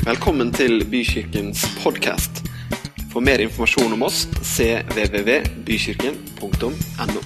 Velkommen 0.00 0.48
til 0.48 0.80
Bykirkens 0.88 1.60
podkast. 1.82 2.38
For 3.12 3.20
mer 3.20 3.36
informasjon 3.44 3.92
om 3.92 4.00
oss 4.06 4.22
cvvvbykirken.no. 4.48 7.20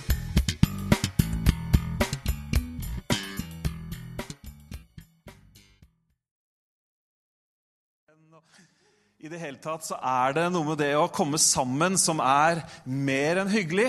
I 9.22 9.30
det 9.30 9.38
hele 9.38 9.62
tatt 9.62 9.86
så 9.86 9.94
er 9.94 10.34
det 10.34 10.50
noe 10.50 10.66
med 10.72 10.82
det 10.82 10.98
å 10.98 11.06
komme 11.14 11.38
sammen 11.38 11.94
som 11.94 12.18
er 12.18 12.66
mer 12.82 13.38
enn 13.44 13.54
hyggelig. 13.54 13.86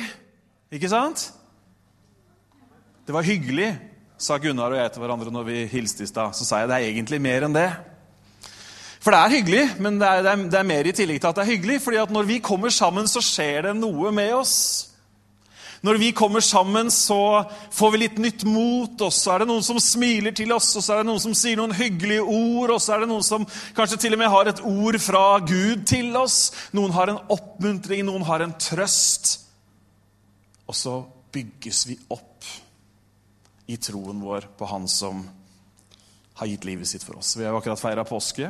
Ikke 0.69 0.93
sant? 0.93 1.33
Det 3.01 3.09
var 3.17 3.25
hyggelig, 3.25 3.73
sa 4.21 4.37
Gunnar 4.37 4.77
og 4.77 4.81
jeg 4.83 4.93
til 4.93 5.01
hverandre 5.07 5.33
når 5.33 5.49
vi 5.49 5.65
hilste 5.73 6.05
i 6.05 6.09
stad. 6.13 6.37
Så 6.37 6.45
sa 6.45 6.61
jeg 6.61 6.69
det 6.69 6.77
er 6.77 6.93
egentlig 6.93 7.17
mer 7.25 7.49
enn 7.49 7.57
det. 7.57 7.94
For 9.05 9.13
det 9.13 9.21
er 9.21 9.33
hyggelig, 9.35 9.63
men 9.85 9.99
det 10.01 10.07
er, 10.09 10.23
det, 10.25 10.31
er, 10.31 10.43
det 10.49 10.57
er, 10.57 10.65
mer 10.65 10.87
i 10.89 10.91
tillegg 10.97 11.19
til 11.21 11.29
at 11.29 11.37
det 11.37 11.43
er 11.43 11.51
hyggelig. 11.51 11.81
fordi 11.83 12.01
at 12.01 12.11
når 12.11 12.23
vi 12.25 12.39
kommer 12.41 12.73
sammen, 12.73 13.05
så 13.05 13.21
skjer 13.21 13.67
det 13.67 13.75
noe 13.77 14.09
med 14.11 14.33
oss. 14.33 14.55
Når 15.85 15.99
vi 16.01 16.09
kommer 16.17 16.41
sammen, 16.41 16.89
så 16.89 17.43
får 17.69 17.91
vi 17.93 17.99
litt 18.01 18.17
nytt 18.17 18.47
mot, 18.49 18.97
og 19.05 19.13
så 19.13 19.35
er 19.35 19.43
det 19.43 19.49
noen 19.51 19.67
som 19.67 19.77
smiler 19.77 20.33
til 20.33 20.55
oss, 20.55 20.71
og 20.73 20.81
så 20.81 20.95
er 20.95 21.03
det 21.03 21.09
noen 21.11 21.21
som 21.21 21.37
sier 21.37 21.61
noen 21.61 21.75
hyggelige 21.77 22.25
ord, 22.25 22.73
og 22.73 22.81
så 22.81 22.95
er 22.95 23.05
det 23.05 23.11
noen 23.11 23.27
som 23.27 23.45
kanskje 23.77 24.01
til 24.01 24.17
og 24.17 24.23
med 24.23 24.33
har 24.33 24.49
et 24.49 24.65
ord 24.65 24.97
fra 25.05 25.23
Gud 25.45 25.85
til 25.85 26.09
oss. 26.17 26.39
Noen 26.73 26.97
har 26.97 27.13
en 27.13 27.21
oppmuntring, 27.29 28.01
noen 28.09 28.25
har 28.25 28.41
en 28.41 28.57
trøst. 28.57 29.35
Og 30.65 30.81
så 30.81 30.97
bygges 31.35 31.85
vi 31.91 32.01
opp 32.09 32.49
i 33.69 33.77
troen 33.77 34.25
vår 34.25 34.49
på 34.57 34.73
Han 34.73 34.89
som 34.89 35.21
har 36.41 36.49
gitt 36.49 36.65
livet 36.65 36.89
sitt 36.89 37.05
for 37.05 37.21
oss. 37.21 37.37
Vi 37.37 37.45
har 37.45 37.53
jo 37.53 37.61
akkurat 37.61 37.85
feira 37.85 38.07
påske. 38.07 38.49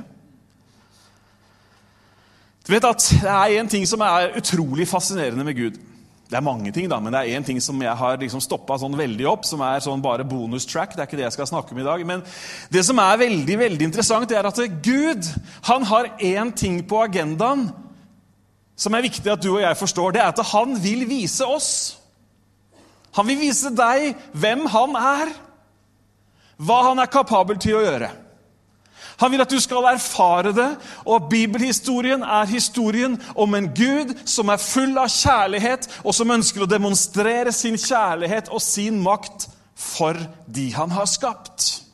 Du 2.66 2.74
vet 2.74 2.86
at 2.88 3.10
Det 3.22 3.30
er 3.30 3.60
én 3.60 3.70
ting 3.70 3.86
som 3.88 4.02
er 4.02 4.34
utrolig 4.38 4.88
fascinerende 4.90 5.46
med 5.46 5.56
Gud. 5.58 5.78
Det 6.26 6.38
er 6.40 6.42
mange 6.42 6.72
ting, 6.74 6.88
da, 6.90 6.98
men 7.00 7.14
det 7.14 7.20
er 7.22 7.38
én 7.38 7.46
ting 7.46 7.60
som 7.62 7.78
jeg 7.82 7.94
har 7.94 8.18
liksom 8.18 8.42
stoppa 8.42 8.80
sånn 8.82 8.98
veldig 8.98 9.28
opp, 9.30 9.44
som 9.46 9.62
er 9.62 9.84
sånn 9.86 10.02
bare 10.02 10.26
bonus 10.26 10.66
track. 10.66 10.96
Det 10.96 11.04
er 11.04 11.06
ikke 11.06 11.20
det 11.20 11.28
jeg 11.28 11.36
skal 11.36 11.50
snakke 11.52 11.76
om 11.76 11.82
i 11.84 11.86
dag. 11.86 12.02
Men 12.10 12.24
det 12.74 12.82
som 12.88 12.98
er 12.98 13.20
veldig 13.22 13.58
veldig 13.60 13.86
interessant, 13.86 14.26
det 14.30 14.40
er 14.40 14.50
at 14.50 14.62
Gud 14.82 15.30
han 15.70 15.86
har 15.86 16.10
én 16.18 16.50
ting 16.58 16.82
på 16.90 17.04
agendaen 17.04 17.68
som 18.76 18.98
er 18.98 19.06
viktig 19.06 19.32
at 19.32 19.44
du 19.44 19.52
og 19.54 19.62
jeg 19.62 19.78
forstår. 19.78 20.16
Det 20.16 20.24
er 20.24 20.34
at 20.34 20.42
han 20.50 20.74
vil 20.82 21.06
vise 21.08 21.46
oss. 21.46 21.70
Han 23.16 23.30
vil 23.30 23.40
vise 23.46 23.70
deg 23.72 24.18
hvem 24.34 24.66
han 24.74 24.98
er, 25.00 25.36
hva 26.58 26.82
han 26.90 27.00
er 27.00 27.12
kapabel 27.14 27.62
til 27.62 27.78
å 27.78 27.86
gjøre. 27.86 28.10
Han 29.22 29.32
vil 29.32 29.44
at 29.44 29.52
du 29.52 29.60
skal 29.64 29.88
erfare 29.94 30.52
det, 30.56 30.70
og 31.06 31.30
bibelhistorien 31.32 32.24
er 32.24 32.52
historien 32.52 33.16
om 33.36 33.56
en 33.56 33.70
Gud 33.76 34.12
som 34.28 34.52
er 34.52 34.62
full 34.62 34.98
av 35.00 35.12
kjærlighet, 35.14 35.88
og 36.04 36.16
som 36.16 36.36
ønsker 36.36 36.66
å 36.66 36.70
demonstrere 36.70 37.54
sin 37.56 37.80
kjærlighet 37.80 38.52
og 38.52 38.64
sin 38.64 39.00
makt 39.04 39.48
for 39.76 40.20
de 40.48 40.70
han 40.76 40.92
har 40.96 41.08
skapt. 41.10 41.86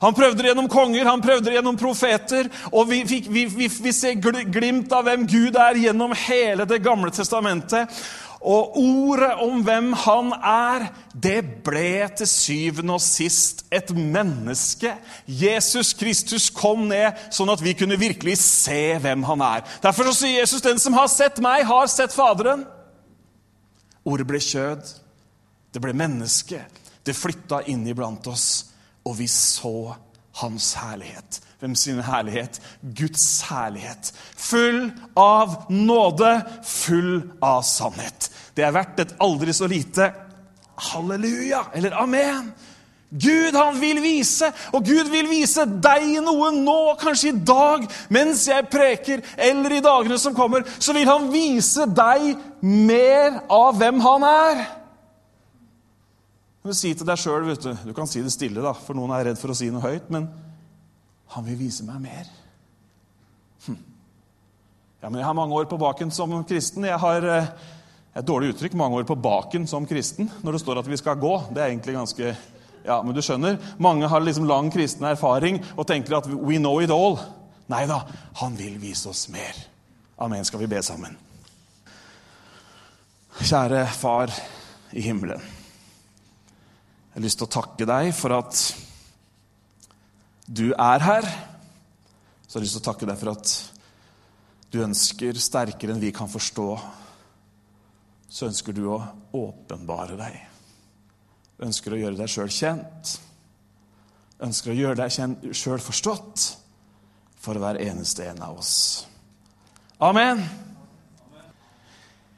Han 0.00 0.16
prøvde 0.16 0.40
det 0.40 0.48
gjennom 0.48 0.68
konger, 0.72 1.04
han 1.04 1.20
prøvde 1.20 1.50
det 1.50 1.58
gjennom 1.58 1.76
profeter, 1.76 2.48
og 2.72 2.88
vi, 2.88 3.02
vi, 3.04 3.44
vi, 3.44 3.66
vi 3.68 3.92
ser 3.92 4.16
glimt 4.48 4.92
av 4.96 5.04
hvem 5.04 5.26
Gud 5.28 5.58
er 5.60 5.76
gjennom 5.76 6.14
hele 6.16 6.64
Det 6.64 6.80
gamle 6.80 7.12
testamentet. 7.12 8.00
Og 8.40 8.76
ordet 8.80 9.34
om 9.44 9.60
hvem 9.60 9.90
han 10.00 10.30
er, 10.32 10.86
det 11.12 11.42
ble 11.64 12.08
til 12.16 12.28
syvende 12.28 12.94
og 12.96 13.02
sist 13.04 13.66
et 13.68 13.92
menneske. 13.92 14.94
Jesus 15.28 15.92
Kristus 15.92 16.48
kom 16.56 16.86
ned 16.88 17.20
sånn 17.36 17.52
at 17.52 17.60
vi 17.60 17.74
kunne 17.76 18.00
virkelig 18.00 18.38
se 18.40 18.96
hvem 19.02 19.26
han 19.28 19.44
er. 19.44 19.66
Derfor 19.84 20.08
så 20.08 20.22
sier 20.22 20.40
Jesus, 20.40 20.62
'Den 20.62 20.78
som 20.78 20.96
har 20.96 21.08
sett 21.08 21.40
meg, 21.40 21.66
har 21.66 21.86
sett 21.86 22.16
Faderen'. 22.16 22.64
Ordet 24.04 24.26
ble 24.26 24.40
kjød. 24.40 24.88
Det 25.74 25.82
ble 25.82 25.92
menneske. 25.92 26.64
Det 27.06 27.16
flytta 27.16 27.62
inn 27.66 27.86
iblant 27.86 28.26
oss, 28.26 28.66
og 29.04 29.18
vi 29.18 29.26
så 29.26 29.94
hans 30.32 30.74
herlighet. 30.74 31.40
Hvem 31.60 31.76
sin 31.76 32.00
herlighet? 32.00 32.60
Guds 32.96 33.42
herlighet. 33.50 34.12
Full 34.36 34.90
av 35.16 35.66
nåde, 35.68 36.32
full 36.64 37.22
av 37.44 37.62
sannhet. 37.68 38.30
Det 38.56 38.64
er 38.64 38.74
verdt 38.74 39.04
et 39.04 39.14
aldri 39.20 39.52
så 39.56 39.68
lite 39.70 40.10
halleluja 40.90 41.66
eller 41.76 41.96
amen. 42.00 42.50
Gud 43.10 43.56
han 43.58 43.80
vil 43.80 43.98
vise, 44.02 44.52
og 44.70 44.84
Gud 44.86 45.08
vil 45.10 45.26
vise 45.26 45.64
deg 45.66 46.20
noe 46.22 46.52
nå, 46.54 46.78
kanskje 47.00 47.32
i 47.32 47.38
dag, 47.42 47.86
mens 48.14 48.44
jeg 48.46 48.68
preker, 48.70 49.24
eller 49.34 49.74
i 49.74 49.82
dagene 49.82 50.18
som 50.22 50.36
kommer. 50.36 50.62
Så 50.78 50.94
vil 50.94 51.10
han 51.10 51.26
vise 51.32 51.88
deg 51.90 52.36
mer 52.62 53.40
av 53.50 53.80
hvem 53.80 53.98
han 54.04 54.26
er. 54.28 54.62
Du 56.60 56.70
si 56.76 56.92
til 56.94 57.08
deg 57.08 57.18
sjøl 57.18 57.48
Du 57.56 57.70
du 57.88 57.92
kan 57.96 58.06
si 58.06 58.22
det 58.22 58.30
stille, 58.30 58.62
da, 58.62 58.76
for 58.76 58.94
noen 58.94 59.16
er 59.16 59.30
redd 59.30 59.40
for 59.40 59.50
å 59.50 59.58
si 59.58 59.72
noe 59.74 59.82
høyt. 59.82 60.06
Men 60.12 60.28
han 61.34 61.46
vil 61.46 61.58
vise 61.60 61.86
meg 61.86 62.00
mer. 62.02 62.30
Hm. 63.66 63.76
Ja, 65.00 65.08
men 65.08 65.20
Jeg 65.20 65.26
har 65.28 65.36
mange 65.38 65.54
år 65.54 65.68
på 65.70 65.78
baken 65.78 66.10
som 66.10 66.32
kristen. 66.44 66.84
Jeg 66.84 66.98
har 66.98 67.24
eh, 67.24 67.50
et 68.18 68.26
dårlig 68.26 68.54
uttrykk 68.54 68.74
mange 68.78 68.98
år 68.98 69.06
på 69.08 69.14
baken 69.14 69.68
som 69.70 69.86
kristen 69.86 70.30
når 70.42 70.56
det 70.56 70.62
står 70.64 70.80
at 70.82 70.90
vi 70.90 70.98
skal 70.98 71.20
gå. 71.20 71.34
Det 71.54 71.62
er 71.62 71.70
egentlig 71.72 71.98
ganske 71.98 72.34
Ja, 72.80 73.02
men 73.04 73.12
du 73.12 73.20
skjønner. 73.20 73.58
Mange 73.76 74.08
har 74.08 74.22
liksom 74.24 74.46
lang 74.48 74.70
kristen 74.72 75.04
erfaring 75.04 75.58
og 75.76 75.84
tenker 75.86 76.16
at 76.16 76.26
we 76.26 76.56
know 76.56 76.80
it 76.80 76.90
all. 76.90 77.18
Nei 77.68 77.84
da, 77.86 78.00
han 78.40 78.56
vil 78.56 78.78
vise 78.80 79.10
oss 79.10 79.26
mer. 79.28 79.52
Amen. 80.16 80.44
Skal 80.48 80.62
vi 80.64 80.68
be 80.72 80.80
sammen? 80.82 81.12
Kjære 83.40 83.84
Far 83.92 84.32
i 84.96 85.04
himmelen. 85.04 85.40
Jeg 87.10 87.18
har 87.18 87.24
lyst 87.24 87.38
til 87.40 87.46
å 87.46 87.52
takke 87.52 87.86
deg 87.86 88.10
for 88.16 88.34
at 88.36 88.64
du 90.50 90.70
er 90.74 91.04
her. 91.04 91.28
Så 92.46 92.56
jeg 92.56 92.58
har 92.58 92.66
lyst 92.66 92.76
til 92.78 92.82
å 92.82 92.88
takke 92.90 93.06
deg 93.06 93.20
for 93.20 93.32
at 93.34 93.52
du 94.70 94.80
ønsker 94.82 95.38
sterkere 95.38 95.94
enn 95.94 96.02
vi 96.02 96.10
kan 96.14 96.30
forstå 96.30 96.66
så 98.30 98.46
ønsker 98.46 98.74
du 98.74 98.84
å 98.86 99.00
åpenbare 99.34 100.14
deg. 100.18 100.38
Ønsker 101.66 101.92
å 101.92 101.98
gjøre 101.98 102.18
deg 102.20 102.30
sjøl 102.30 102.52
kjent. 102.54 103.16
Ønsker 104.40 104.72
å 104.72 104.78
gjøre 104.78 105.02
deg 105.02 105.54
sjøl 105.58 105.82
forstått 105.82 106.46
for 107.40 107.58
hver 107.60 107.80
eneste 107.82 108.28
en 108.30 108.42
av 108.46 108.60
oss. 108.62 108.74
Amen. 110.00 110.44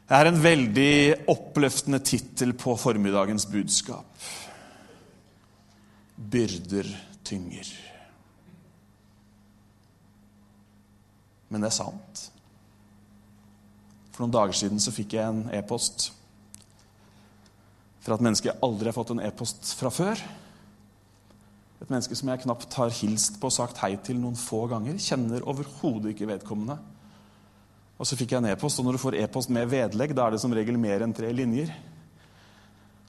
Det 0.08 0.18
er 0.18 0.28
en 0.28 0.40
veldig 0.42 0.94
oppløftende 1.30 2.00
tittel 2.04 2.56
på 2.58 2.74
formiddagens 2.80 3.46
budskap. 3.52 4.26
Byrder 6.16 6.88
tynger. 7.24 7.68
Men 11.52 11.60
det 11.60 11.68
er 11.68 11.76
sant. 11.76 12.24
For 14.12 14.24
noen 14.24 14.34
dager 14.34 14.56
siden 14.56 14.80
så 14.80 14.92
fikk 14.94 15.16
jeg 15.18 15.28
en 15.28 15.46
e-post 15.52 16.10
fra 18.02 18.16
et 18.18 18.24
menneske 18.24 18.48
jeg 18.48 18.58
aldri 18.66 18.90
har 18.90 18.96
fått 18.96 19.12
en 19.14 19.22
e-post 19.22 19.76
fra 19.78 19.90
før. 19.94 20.18
Et 21.82 21.90
menneske 21.90 22.16
som 22.18 22.32
jeg 22.32 22.42
knapt 22.42 22.74
har 22.78 22.94
hilst 22.98 23.38
på 23.38 23.46
og 23.46 23.54
sagt 23.54 23.78
hei 23.82 23.92
til 24.02 24.18
noen 24.18 24.34
få 24.38 24.64
ganger. 24.70 24.98
Kjenner 24.98 25.46
overhodet 25.46 26.10
ikke 26.10 26.26
vedkommende. 26.30 26.80
Og 28.02 28.08
så 28.08 28.18
fikk 28.18 28.34
jeg 28.34 28.42
en 28.42 28.50
e-post, 28.50 28.80
og 28.80 28.88
når 28.88 28.98
du 28.98 29.02
får 29.04 29.16
e-post 29.20 29.52
med 29.54 29.70
vedlegg, 29.70 30.16
da 30.18 30.26
er 30.26 30.34
det 30.34 30.42
som 30.42 30.54
regel 30.54 30.80
mer 30.82 31.04
enn 31.04 31.14
tre 31.14 31.30
linjer. 31.30 31.70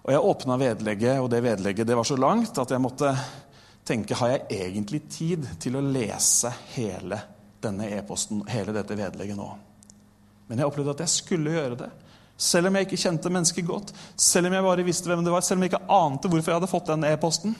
Og 0.03 0.11
jeg 0.13 0.27
åpna 0.29 0.59
vedlegget, 0.61 1.21
og 1.23 1.31
det 1.33 1.41
vedlegget 1.41 1.89
det 1.89 1.97
var 1.97 2.05
så 2.05 2.19
langt 2.19 2.59
at 2.61 2.75
jeg 2.75 2.83
måtte 2.83 3.15
tenke 3.87 4.15
har 4.19 4.35
jeg 4.35 4.61
egentlig 4.67 5.01
tid 5.11 5.47
til 5.63 5.79
å 5.79 5.83
lese 5.83 6.53
hele 6.75 7.18
denne 7.63 7.89
e-posten, 7.98 8.44
hele 8.51 8.75
dette 8.75 8.98
vedlegget 8.98 9.39
nå. 9.39 9.50
Men 10.48 10.60
jeg 10.60 10.69
opplevde 10.69 10.95
at 10.95 11.04
jeg 11.06 11.13
skulle 11.13 11.54
gjøre 11.56 11.80
det. 11.80 11.89
Selv 12.38 12.68
om 12.68 12.75
jeg 12.75 12.88
ikke 12.88 13.00
kjente 13.00 13.31
mennesket 13.31 13.68
godt, 13.68 13.94
selv 14.19 14.50
om 14.50 14.56
jeg 14.56 14.65
bare 14.65 14.86
visste 14.86 15.10
hvem 15.10 15.24
det 15.24 15.33
var, 15.33 15.45
selv 15.45 15.60
om 15.60 15.65
jeg 15.65 15.74
ikke 15.74 15.95
ante 15.95 16.31
hvorfor 16.31 16.51
jeg 16.51 16.60
hadde 16.60 16.71
fått 16.71 16.92
den 16.92 17.06
e-posten. 17.07 17.56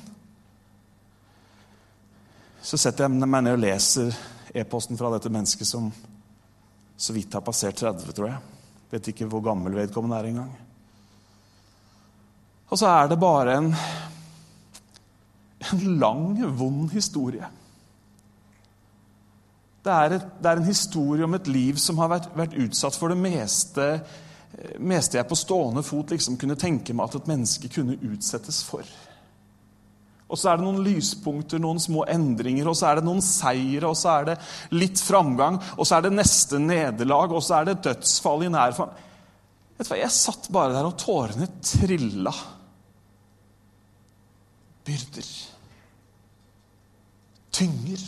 Så 2.64 2.80
setter 2.80 3.06
jeg 3.06 3.24
meg 3.24 3.44
ned 3.44 3.58
og 3.58 3.64
leser 3.64 4.12
e-posten 4.56 5.00
fra 5.00 5.12
dette 5.14 5.32
mennesket 5.32 5.68
som 5.68 5.92
så 6.98 7.16
vidt 7.16 7.34
har 7.36 7.44
passert 7.46 7.80
30, 7.80 8.14
tror 8.16 8.30
jeg. 8.30 8.38
Vet 8.94 9.10
ikke 9.12 9.28
hvor 9.30 9.42
gammel 9.44 9.76
vedkommende 9.76 10.20
er 10.20 10.30
engang. 10.30 10.52
Og 12.70 12.80
så 12.80 12.90
er 12.90 13.10
det 13.10 13.20
bare 13.22 13.58
en, 13.60 13.74
en 15.72 15.84
lang, 16.02 16.38
vond 16.58 16.90
historie. 16.94 17.50
Det 19.84 19.92
er, 19.92 20.14
et, 20.16 20.28
det 20.40 20.50
er, 20.50 20.60
en 20.60 20.70
historie 20.70 21.26
om 21.26 21.34
et 21.36 21.48
liv 21.52 21.80
som 21.82 21.98
har 22.00 22.12
vært, 22.14 22.30
vært 22.38 22.54
utsatt 22.56 22.96
for 22.96 23.12
det 23.12 23.20
meste, 23.20 23.88
meste 24.80 25.20
jeg 25.20 25.28
på 25.28 25.36
stående 25.36 25.84
fot 25.84 26.14
liksom 26.14 26.38
kunne 26.40 26.56
tenke 26.60 26.96
meg 26.96 27.10
at 27.10 27.18
et 27.20 27.32
menneske 27.34 27.72
kunne 27.74 27.98
utsettes 28.08 28.62
for. 28.64 28.88
Og 30.34 30.40
så 30.40 30.50
er 30.50 30.58
det 30.58 30.66
noen 30.66 30.82
lyspunkter, 30.86 31.60
noen 31.62 31.82
små 31.84 32.08
endringer, 32.10 32.66
og 32.72 32.78
så 32.80 32.90
er 32.90 32.98
det 32.98 33.06
noen 33.06 33.22
seire, 33.22 33.86
og 33.90 33.98
så 34.00 34.16
er 34.16 34.30
det 34.32 34.38
litt 34.74 35.02
framgang, 35.04 35.60
og 35.76 35.86
så 35.86 36.00
er 36.00 36.08
det 36.08 36.16
neste 36.16 36.62
nederlag, 36.64 37.36
og 37.36 37.44
så 37.46 37.60
er 37.60 37.70
det 37.70 37.82
dødsfall 37.86 38.48
i 38.48 38.52
nær 38.54 38.74
hva, 38.78 38.88
Jeg 39.84 40.16
satt 40.16 40.48
bare 40.54 40.74
der, 40.74 40.88
og 40.88 40.98
tårene 40.98 41.50
trilla. 41.62 42.34
Byrder. 44.88 45.30
Tynger. 47.54 48.08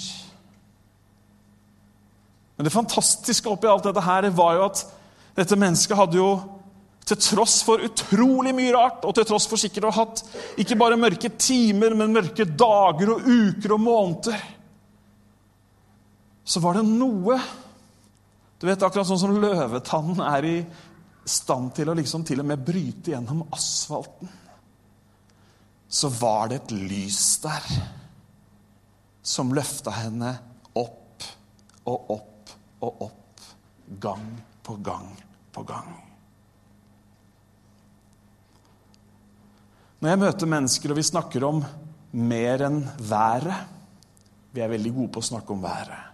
Men 2.56 2.68
det 2.68 2.74
fantastiske 2.74 3.52
oppi 3.52 3.68
alt 3.68 3.88
dette 3.88 4.04
her, 4.04 4.30
var 4.36 4.58
jo 4.58 4.68
at 4.70 4.84
dette 5.36 5.58
mennesket 5.60 6.00
hadde 6.00 6.20
jo 6.20 6.30
til 7.06 7.20
tross 7.22 7.60
for 7.66 7.84
utrolig 7.86 8.54
mye 8.58 8.72
rart, 8.74 9.04
og 9.06 9.14
til 9.18 9.28
tross 9.30 9.46
for 9.50 9.62
sikkert 9.62 9.90
å 9.90 9.94
ha 9.94 10.06
hatt 10.06 10.24
ikke 10.62 10.78
bare 10.80 10.98
mørke 10.98 11.30
timer, 11.38 11.94
men 11.98 12.16
mørke 12.16 12.48
dager 12.48 13.12
og 13.14 13.28
uker 13.28 13.76
og 13.76 13.84
måneder, 13.84 14.48
så 16.46 16.62
var 16.62 16.78
det 16.78 16.86
noe. 16.88 17.38
Du 18.62 18.68
vet, 18.70 18.82
akkurat 18.82 19.08
sånn 19.10 19.22
som 19.22 19.38
løvetannen 19.38 20.22
er 20.26 20.48
i 20.50 20.58
stand 21.26 21.72
til 21.78 21.90
å 21.90 21.96
liksom 21.98 22.26
til 22.26 22.42
og 22.42 22.50
med 22.50 22.62
bryte 22.66 23.14
gjennom 23.14 23.44
asfalten, 23.54 24.30
så 25.90 26.10
var 26.14 26.50
det 26.50 26.62
et 26.62 26.74
lys 26.78 27.24
der 27.44 27.66
som 29.26 29.54
løfta 29.58 29.94
henne 29.96 30.32
opp 30.78 31.26
og 31.90 32.16
opp 32.18 32.35
og 32.86 33.06
opp, 33.10 33.46
gang 34.02 34.28
på 34.64 34.78
gang 34.86 35.12
på 35.54 35.64
gang. 35.64 35.94
Når 40.00 40.12
jeg 40.12 40.22
møter 40.22 40.50
mennesker 40.52 40.92
og 40.92 41.00
vi 41.00 41.06
snakker 41.06 41.46
om 41.48 41.64
mer 42.16 42.62
enn 42.68 42.84
været 43.10 43.72
Vi 44.56 44.62
er 44.64 44.72
veldig 44.72 44.92
gode 44.96 45.12
på 45.12 45.20
å 45.20 45.26
snakke 45.28 45.52
om 45.52 45.60
været. 45.60 46.12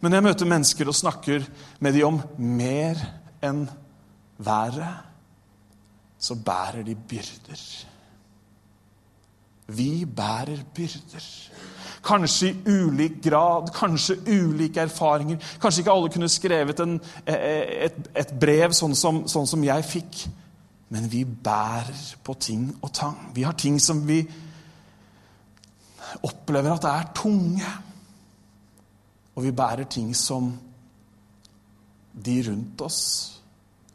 Men 0.00 0.12
når 0.12 0.18
jeg 0.18 0.24
møter 0.26 0.48
mennesker 0.48 0.88
og 0.90 0.96
snakker 0.96 1.46
med 1.80 1.94
dem 1.96 2.08
om 2.08 2.18
mer 2.36 3.00
enn 3.40 3.62
været, 4.36 4.90
så 6.20 6.36
bærer 6.36 6.84
de 6.84 6.92
byrder. 6.94 7.62
Vi 9.76 10.04
bærer 10.04 10.64
byrder. 10.74 11.28
Kanskje 12.04 12.48
i 12.48 12.76
ulik 12.80 13.18
grad, 13.22 13.68
kanskje 13.76 14.16
ulike 14.26 14.80
erfaringer. 14.80 15.38
Kanskje 15.60 15.84
ikke 15.84 15.92
alle 15.92 16.12
kunne 16.12 16.28
skrevet 16.32 16.80
en, 16.80 17.00
eh, 17.26 17.86
et, 17.86 17.98
et, 18.16 18.32
brev 18.40 18.72
sånn 18.72 18.96
som, 18.96 19.26
sånn 19.28 19.46
som 19.46 19.64
jeg 19.64 19.84
fikk 19.84 20.22
men 20.90 21.06
vi 21.10 21.24
bærer 21.24 22.16
på 22.24 22.34
ting 22.34 22.64
og 22.82 22.90
tang. 22.92 23.30
Vi 23.34 23.44
har 23.46 23.54
ting 23.54 23.78
som 23.80 24.02
vi 24.06 24.24
opplever 26.26 26.74
at 26.74 26.86
er 26.90 27.12
tunge. 27.14 27.74
Og 29.36 29.44
vi 29.46 29.52
bærer 29.54 29.86
ting 29.86 30.10
som 30.16 30.50
de 32.24 32.34
rundt 32.48 32.82
oss 32.82 33.02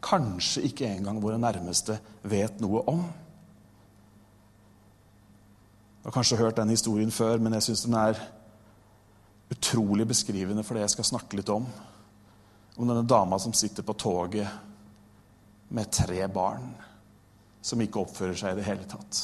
kanskje 0.06 0.64
ikke 0.70 0.88
engang 0.88 1.20
våre 1.20 1.38
nærmeste 1.42 1.98
vet 2.24 2.62
noe 2.64 2.86
om. 2.88 3.04
Du 6.06 6.10
har 6.12 6.20
kanskje 6.20 6.38
hørt 6.38 6.60
den 6.60 6.70
historien 6.70 7.10
før, 7.10 7.40
men 7.42 7.56
jeg 7.58 7.66
syns 7.66 7.82
den 7.88 7.96
er 7.98 8.20
utrolig 9.50 10.06
beskrivende 10.06 10.62
for 10.62 10.78
det 10.78 10.84
jeg 10.84 10.94
skal 10.94 11.08
snakke 11.10 11.40
litt 11.40 11.50
om. 11.50 11.66
Om 12.78 12.92
denne 12.92 13.08
dama 13.10 13.40
som 13.42 13.56
sitter 13.58 13.82
på 13.82 13.96
toget 13.98 14.46
med 15.74 15.90
tre 15.90 16.28
barn 16.30 16.70
som 17.58 17.82
ikke 17.82 18.06
oppfører 18.06 18.38
seg 18.38 18.54
i 18.54 18.62
det 18.62 18.68
hele 18.70 18.86
tatt. 18.86 19.24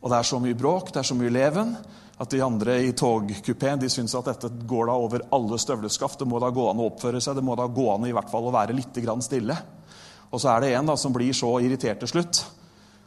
Og 0.00 0.08
det 0.08 0.16
er 0.16 0.32
så 0.32 0.40
mye 0.40 0.56
bråk, 0.64 0.94
det 0.96 1.04
er 1.04 1.12
så 1.12 1.20
mye 1.20 1.36
leven, 1.36 1.76
at 2.16 2.32
de 2.32 2.44
andre 2.48 2.80
i 2.88 2.96
togkupeen 2.96 3.84
de 3.84 3.92
syns 3.92 4.16
at 4.16 4.32
dette 4.32 4.54
går 4.64 4.88
da 4.88 4.96
over 4.96 5.28
alle 5.36 5.60
støvleskaft. 5.60 6.22
Det 6.24 6.32
må 6.32 6.40
da 6.40 6.54
gå 6.56 6.70
an 6.72 6.80
å 6.80 6.88
oppføre 6.94 7.20
seg, 7.20 7.36
det 7.36 7.44
må 7.44 7.60
da 7.60 7.68
gå 7.68 7.90
an 7.92 8.08
i 8.08 8.16
hvert 8.16 8.32
fall 8.32 8.48
å 8.48 8.58
være 8.62 8.80
litt 8.80 8.96
stille. 9.28 9.62
Og 10.32 10.40
så 10.40 10.56
er 10.56 10.64
det 10.64 10.76
en 10.78 10.88
da 10.88 10.96
som 10.96 11.12
blir 11.12 11.36
så 11.36 11.58
irritert 11.60 12.00
til 12.00 12.16
slutt 12.16 12.46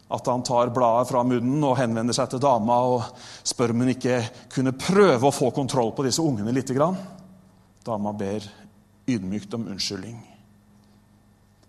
at 0.10 0.28
han 0.28 0.44
tar 0.44 0.72
bladet 0.74 1.10
fra 1.12 1.22
munnen 1.24 1.64
og 1.68 1.78
henvender 1.78 2.16
seg 2.18 2.32
til 2.32 2.42
dama 2.42 2.80
og 2.96 3.04
spør 3.46 3.76
om 3.76 3.84
hun 3.84 3.92
ikke 3.94 4.18
kunne 4.50 4.74
prøve 4.74 5.30
å 5.30 5.36
få 5.36 5.52
kontroll 5.54 5.94
på 5.94 6.06
disse 6.08 6.24
ungene 6.26 6.54
litt. 6.56 6.72
Dama 7.86 8.14
ber 8.18 8.48
ydmykt 9.10 9.54
om 9.54 9.68
unnskyldning. 9.70 10.18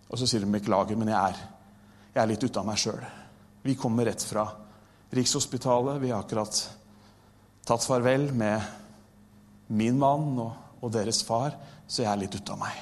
Og 0.09 0.19
så 0.19 0.27
sier 0.27 0.43
hun 0.43 0.51
'beklager, 0.51 0.97
men 0.97 1.13
jeg 1.13 1.17
er, 1.17 1.37
jeg 2.15 2.23
er 2.23 2.27
litt 2.27 2.43
ute 2.43 2.59
av 2.59 2.65
meg 2.65 2.77
sjøl'. 2.77 3.05
Vi 3.63 3.75
kommer 3.75 4.05
rett 4.05 4.23
fra 4.23 4.47
Rikshospitalet. 5.11 6.01
Vi 6.01 6.09
har 6.09 6.23
akkurat 6.23 6.69
tatt 7.65 7.83
farvel 7.83 8.33
med 8.33 8.61
min 9.67 9.99
mann 9.99 10.39
og, 10.39 10.51
og 10.81 10.91
deres 10.91 11.21
far, 11.23 11.53
så 11.87 12.01
jeg 12.01 12.11
er 12.11 12.21
litt 12.23 12.35
ute 12.35 12.51
av 12.51 12.59
meg. 12.59 12.73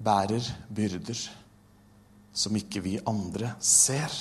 Bærer 0.00 0.52
byrder 0.68 1.39
som 2.32 2.56
ikke 2.56 2.82
vi 2.84 2.98
andre 3.06 3.54
ser. 3.60 4.12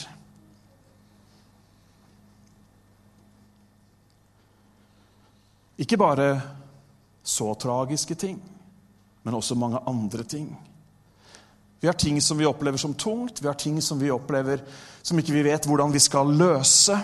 Ikke 5.80 5.98
bare 6.00 6.34
så 7.24 7.54
tragiske 7.56 8.16
ting, 8.20 8.40
men 9.24 9.38
også 9.38 9.56
mange 9.56 9.80
andre 9.88 10.24
ting. 10.24 10.50
Vi 11.80 11.88
har 11.88 11.96
ting 11.96 12.20
som 12.22 12.38
vi 12.38 12.48
opplever 12.48 12.78
som 12.78 12.94
tungt, 12.94 13.40
vi 13.42 13.48
har 13.48 13.56
ting 13.56 13.80
som 13.82 14.00
vi 14.02 14.12
opplever 14.12 14.60
som 15.02 15.20
ikke 15.20 15.38
vi 15.38 15.46
vet 15.48 15.68
hvordan 15.70 15.94
vi 15.94 16.02
skal 16.04 16.34
løse. 16.36 16.98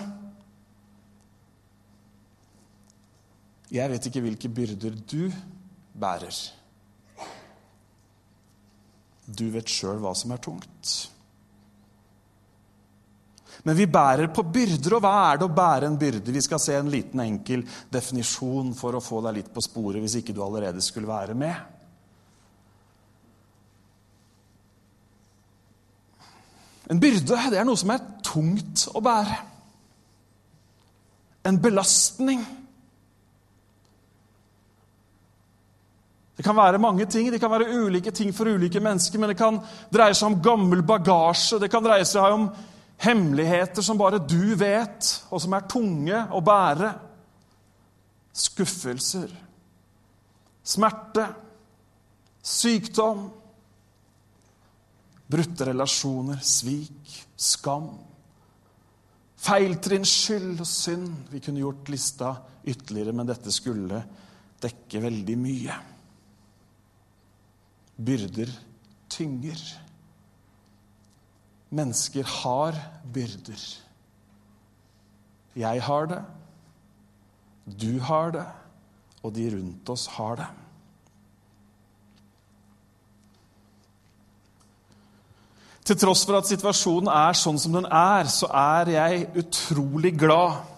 Jeg 3.72 3.90
vet 3.90 4.06
ikke 4.06 4.22
hvilke 4.26 4.52
byrder 4.52 4.98
du 5.08 5.32
bærer. 5.96 6.36
Du 9.26 9.48
vet 9.50 9.68
sjøl 9.70 9.98
hva 10.02 10.14
som 10.14 10.32
er 10.34 10.42
tungt. 10.42 10.94
Men 13.66 13.74
vi 13.74 13.86
bærer 13.90 14.28
på 14.30 14.44
byrder, 14.46 14.94
og 14.94 15.02
hva 15.02 15.14
er 15.32 15.40
det 15.40 15.46
å 15.48 15.54
bære 15.54 15.88
en 15.90 15.96
byrde? 15.98 16.34
Vi 16.34 16.42
skal 16.44 16.60
se 16.62 16.76
en 16.78 16.90
liten, 16.92 17.22
enkel 17.24 17.64
definisjon 17.90 18.70
for 18.78 18.94
å 18.94 19.02
få 19.02 19.22
deg 19.26 19.40
litt 19.40 19.48
på 19.54 19.64
sporet 19.64 20.02
hvis 20.04 20.20
ikke 20.20 20.36
du 20.36 20.42
allerede 20.44 20.82
skulle 20.84 21.10
være 21.10 21.34
med. 21.34 21.56
En 26.86 27.02
byrde 27.02 27.40
det 27.50 27.58
er 27.58 27.66
noe 27.66 27.80
som 27.80 27.90
er 27.90 28.04
tungt 28.22 28.86
å 28.94 29.02
bære. 29.02 29.40
En 31.50 31.58
belastning. 31.62 32.44
Det 36.36 36.44
kan 36.44 36.56
være 36.56 36.80
mange 36.82 37.06
ting, 37.08 37.30
det 37.32 37.40
kan 37.40 37.50
være 37.50 37.70
ulike 37.72 38.12
ting 38.12 38.32
for 38.36 38.48
ulike 38.48 38.80
mennesker, 38.80 39.18
men 39.18 39.32
det 39.32 39.38
kan 39.40 39.60
dreie 39.92 40.14
seg 40.14 40.28
om 40.28 40.40
gammel 40.44 40.82
bagasje, 40.84 41.60
det 41.62 41.70
kan 41.72 41.84
dreie 41.84 42.04
seg 42.04 42.34
om 42.34 42.50
hemmeligheter 43.00 43.84
som 43.84 43.98
bare 44.00 44.20
du 44.20 44.52
vet, 44.56 45.08
og 45.30 45.40
som 45.40 45.56
er 45.56 45.64
tunge 45.70 46.20
å 46.36 46.42
bære. 46.44 46.92
Skuffelser, 48.36 49.32
smerte, 50.60 51.24
sykdom 52.44 53.26
Brutte 55.26 55.66
relasjoner, 55.66 56.38
svik, 56.38 57.10
skam. 57.34 57.88
Feiltrinn, 59.42 60.06
skyld 60.06 60.62
og 60.62 60.68
synd. 60.70 61.08
Vi 61.32 61.40
kunne 61.42 61.64
gjort 61.64 61.90
lista 61.90 62.30
ytterligere, 62.62 63.14
men 63.16 63.26
dette 63.26 63.54
skulle 63.54 64.04
dekke 64.62 65.02
veldig 65.02 65.36
mye. 65.42 65.78
Byrder 67.96 68.50
tynger. 69.10 69.60
Mennesker 71.70 72.24
har 72.42 72.76
byrder. 73.12 73.64
Jeg 75.56 75.82
har 75.82 76.06
det, 76.06 76.22
du 77.80 77.98
har 78.00 78.30
det, 78.30 78.46
og 79.22 79.34
de 79.34 79.48
rundt 79.56 79.88
oss 79.88 80.06
har 80.18 80.36
det. 80.36 80.46
Til 85.86 85.98
tross 85.98 86.24
for 86.26 86.36
at 86.36 86.48
situasjonen 86.50 87.08
er 87.08 87.36
sånn 87.38 87.58
som 87.62 87.76
den 87.78 87.86
er, 87.86 88.28
så 88.28 88.50
er 88.50 88.90
jeg 88.90 89.28
utrolig 89.38 90.12
glad 90.18 90.75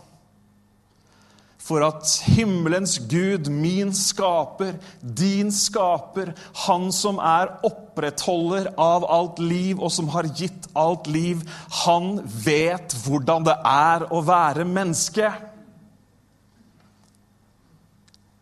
for 1.68 1.84
at 1.84 2.08
himmelens 2.32 2.96
Gud, 3.10 3.50
min 3.52 3.92
skaper, 3.96 4.78
din 5.02 5.52
skaper, 5.52 6.32
han 6.64 6.88
som 6.94 7.20
er 7.20 7.52
opprettholder 7.68 8.70
av 8.80 9.04
alt 9.04 9.42
liv, 9.42 9.76
og 9.76 9.92
som 9.92 10.08
har 10.14 10.30
gitt 10.38 10.70
alt 10.78 11.10
liv, 11.12 11.44
han 11.84 12.22
vet 12.24 12.96
hvordan 13.04 13.48
det 13.50 13.58
er 13.68 14.08
å 14.08 14.22
være 14.24 14.64
menneske. 14.68 15.28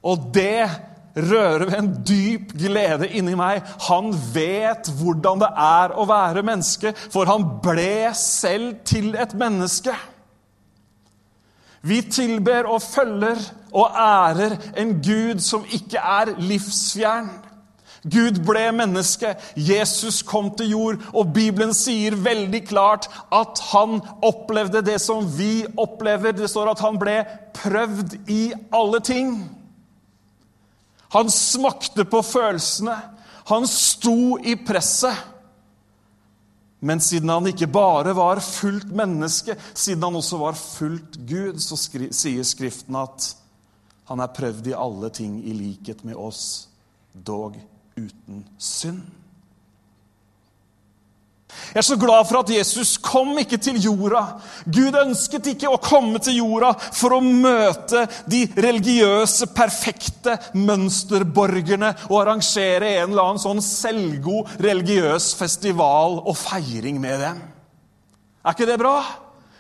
Og 0.07 0.31
det 0.35 0.69
rører 1.17 1.65
ved 1.67 1.79
en 1.81 1.95
dyp 2.07 2.53
glede 2.61 3.09
inni 3.17 3.35
meg. 3.39 3.65
Han 3.89 4.13
vet 4.35 4.91
hvordan 5.01 5.43
det 5.43 5.51
er 5.67 5.97
å 5.97 6.07
være 6.07 6.45
menneske, 6.47 6.95
for 7.11 7.27
han 7.27 7.49
ble 7.65 8.13
selv 8.15 8.85
til 8.87 9.17
et 9.19 9.35
menneske. 9.35 9.97
Vi 11.83 12.01
tilber 12.11 12.69
og 12.71 12.83
følger 12.83 13.41
og 13.73 13.91
ærer 13.91 14.57
en 14.81 14.97
Gud 15.03 15.43
som 15.45 15.67
ikke 15.73 15.99
er 15.99 16.33
livsfjern. 16.39 17.29
Gud 18.07 18.39
ble 18.47 18.69
menneske, 18.77 19.33
Jesus 19.57 20.21
kom 20.23 20.53
til 20.55 20.71
jord, 20.71 21.01
og 21.11 21.33
Bibelen 21.35 21.75
sier 21.75 22.15
veldig 22.15 22.63
klart 22.69 23.09
at 23.35 23.63
han 23.73 23.99
opplevde 24.23 24.85
det 24.87 25.01
som 25.03 25.27
vi 25.39 25.65
opplever. 25.79 26.37
Det 26.37 26.51
står 26.51 26.71
at 26.71 26.85
han 26.85 27.01
ble 27.03 27.17
prøvd 27.57 28.15
i 28.31 28.53
alle 28.75 29.01
ting. 29.03 29.33
Han 31.17 31.31
smakte 31.31 32.07
på 32.07 32.23
følelsene. 32.23 32.95
Han 33.51 33.67
sto 33.71 34.37
i 34.39 34.55
presset. 34.67 35.15
Men 36.81 37.01
siden 37.01 37.33
han 37.33 37.49
ikke 37.49 37.69
bare 37.73 38.13
var 38.17 38.41
fullt 38.45 38.91
menneske, 38.93 39.57
siden 39.75 40.03
han 40.05 40.19
også 40.19 40.41
var 40.41 40.59
fullt 40.59 41.17
Gud, 41.29 41.61
så 41.63 41.79
skri 41.81 42.11
sier 42.13 42.45
Skriften 42.45 42.99
at 43.01 43.31
han 44.07 44.21
er 44.23 44.35
prøvd 44.37 44.69
i 44.71 44.77
alle 44.77 45.11
ting 45.11 45.39
i 45.43 45.55
likhet 45.57 46.05
med 46.07 46.19
oss, 46.21 46.69
dog 47.13 47.57
uten 47.97 48.45
synd. 48.59 49.03
Jeg 51.73 51.81
er 51.83 51.87
så 51.89 51.99
glad 52.01 52.29
for 52.29 52.41
at 52.41 52.53
Jesus 52.53 52.95
kom 53.03 53.35
ikke 53.41 53.59
til 53.63 53.81
jorda. 53.83 54.23
Gud 54.65 54.97
ønsket 55.03 55.51
ikke 55.53 55.73
å 55.73 55.81
komme 55.83 56.21
til 56.23 56.39
jorda 56.41 56.73
for 56.79 57.17
å 57.17 57.21
møte 57.25 58.07
de 58.31 58.45
religiøse, 58.57 59.51
perfekte 59.57 60.39
mønsterborgerne 60.57 61.93
og 62.09 62.21
arrangere 62.23 62.97
en 63.01 63.11
eller 63.11 63.33
annen 63.33 63.43
sånn 63.43 63.63
selvgod 63.65 64.57
religiøs 64.63 65.33
festival 65.39 66.21
og 66.23 66.37
feiring 66.39 67.01
med 67.03 67.23
dem. 67.25 67.45
Er 68.47 68.55
ikke 68.55 68.69
det 68.69 68.81
bra? 68.81 68.97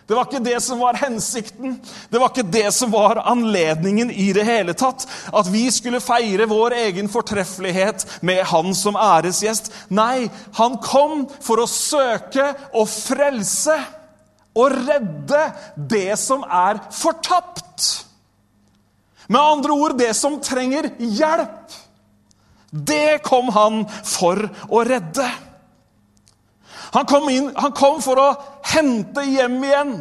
Det 0.06 0.14
var 0.14 0.28
ikke 0.28 0.44
det 0.44 0.60
som 0.62 0.78
var 0.78 0.94
hensikten. 1.00 1.80
Det 2.10 2.20
var 2.22 2.30
ikke 2.30 2.46
det 2.54 2.68
som 2.74 2.92
var 2.94 3.18
anledningen 3.26 4.10
i 4.10 4.28
det 4.36 4.44
hele 4.46 4.74
tatt. 4.78 5.02
At 5.34 5.50
vi 5.50 5.64
skulle 5.74 6.02
feire 6.02 6.46
vår 6.46 6.76
egen 6.78 7.10
fortreffelighet 7.10 8.06
med 8.22 8.44
Han 8.46 8.70
som 8.78 8.94
æresgjest. 8.94 9.72
Nei, 9.90 10.28
han 10.54 10.78
kom 10.78 11.24
for 11.42 11.58
å 11.58 11.70
søke 11.70 12.52
og 12.72 12.86
frelse 12.86 13.74
og 14.56 14.78
redde 14.86 15.42
det 15.74 16.14
som 16.22 16.46
er 16.46 16.78
fortapt. 16.94 17.88
Med 19.26 19.42
andre 19.42 19.74
ord 19.74 19.98
det 19.98 20.12
som 20.14 20.38
trenger 20.38 20.92
hjelp. 21.02 21.74
Det 22.70 23.18
kom 23.26 23.50
han 23.54 23.82
for 24.06 24.46
å 24.70 24.86
redde. 24.86 25.26
Han 26.96 27.06
kom, 27.08 27.28
inn, 27.28 27.50
han 27.56 27.74
kom 27.76 27.98
for 28.00 28.16
å 28.16 28.28
hente 28.72 29.24
hjem 29.28 29.58
igjen 29.68 29.96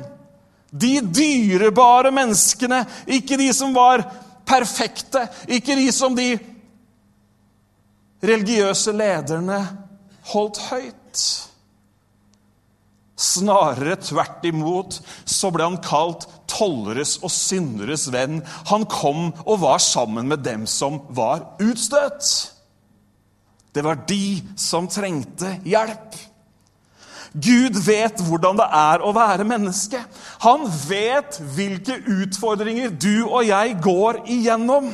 de 0.75 0.99
dyrebare 1.03 2.11
menneskene. 2.15 2.83
Ikke 3.07 3.37
de 3.39 3.49
som 3.55 3.73
var 3.75 4.03
perfekte, 4.47 5.25
ikke 5.47 5.75
de 5.75 5.89
som 5.95 6.15
de 6.15 6.29
religiøse 8.25 8.93
lederne 8.95 9.59
holdt 10.31 10.61
høyt. 10.69 11.25
Snarere 13.15 13.95
tvert 14.03 14.43
imot 14.47 14.97
så 15.23 15.51
ble 15.55 15.67
han 15.69 15.77
kalt 15.83 16.25
tolleres 16.51 17.15
og 17.23 17.31
synderes 17.31 18.09
venn. 18.11 18.41
Han 18.71 18.87
kom 18.91 19.29
og 19.45 19.61
var 19.63 19.79
sammen 19.83 20.27
med 20.31 20.43
dem 20.47 20.65
som 20.67 20.99
var 21.15 21.55
utstøtt. 21.63 22.31
Det 23.75 23.83
var 23.83 24.03
de 24.07 24.39
som 24.59 24.87
trengte 24.91 25.57
hjelp. 25.67 26.15
Gud 27.35 27.75
vet 27.83 28.21
hvordan 28.23 28.59
det 28.61 28.67
er 28.71 29.03
å 29.03 29.11
være 29.15 29.47
menneske. 29.47 29.99
Han 30.45 30.63
vet 30.87 31.41
hvilke 31.55 31.97
utfordringer 32.21 32.93
du 32.95 33.25
og 33.25 33.43
jeg 33.47 33.75
går 33.83 34.21
igjennom. 34.31 34.93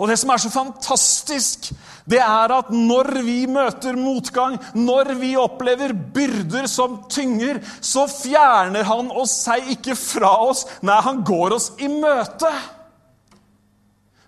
Og 0.00 0.08
det 0.10 0.16
som 0.18 0.32
er 0.34 0.40
så 0.42 0.50
fantastisk, 0.50 1.68
det 2.10 2.18
er 2.18 2.54
at 2.56 2.72
når 2.74 3.12
vi 3.22 3.38
møter 3.46 3.94
motgang, 3.94 4.56
når 4.74 5.12
vi 5.20 5.34
opplever 5.38 5.92
byrder 5.94 6.66
som 6.70 7.02
tynger, 7.12 7.60
så 7.78 8.08
fjerner 8.10 8.88
han 8.88 9.12
oss 9.14 9.36
seg 9.44 9.70
ikke 9.76 9.94
fra 9.98 10.32
oss. 10.48 10.64
Nei, 10.82 10.98
han 11.06 11.22
går 11.26 11.54
oss 11.58 11.70
i 11.78 11.90
møte. 11.92 12.50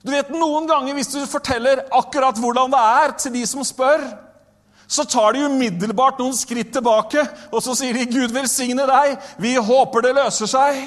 Du 0.04 0.12
vet, 0.12 0.30
Noen 0.36 0.68
ganger 0.68 0.94
hvis 0.94 1.10
du 1.14 1.24
forteller 1.26 1.82
akkurat 1.96 2.38
hvordan 2.38 2.70
det 2.70 2.84
er 3.00 3.16
til 3.18 3.34
de 3.38 3.46
som 3.48 3.64
spør, 3.66 4.04
så 4.94 5.04
tar 5.04 5.32
de 5.34 5.46
umiddelbart 5.48 6.20
noen 6.22 6.36
skritt 6.38 6.70
tilbake, 6.74 7.24
og 7.50 7.62
så 7.62 7.74
sier 7.74 7.96
de 7.96 8.06
'Gud 8.06 8.30
velsigne 8.30 8.86
deg', 8.86 9.16
'Vi 9.42 9.54
håper 9.56 10.04
det 10.06 10.12
løser 10.14 10.46
seg'. 10.46 10.84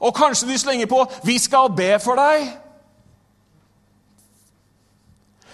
Og 0.00 0.14
kanskje 0.14 0.48
de 0.48 0.58
slenger 0.58 0.90
på 0.90 1.04
'Vi 1.24 1.38
skal 1.38 1.70
be 1.70 1.98
for 2.02 2.18
deg'. 2.18 2.50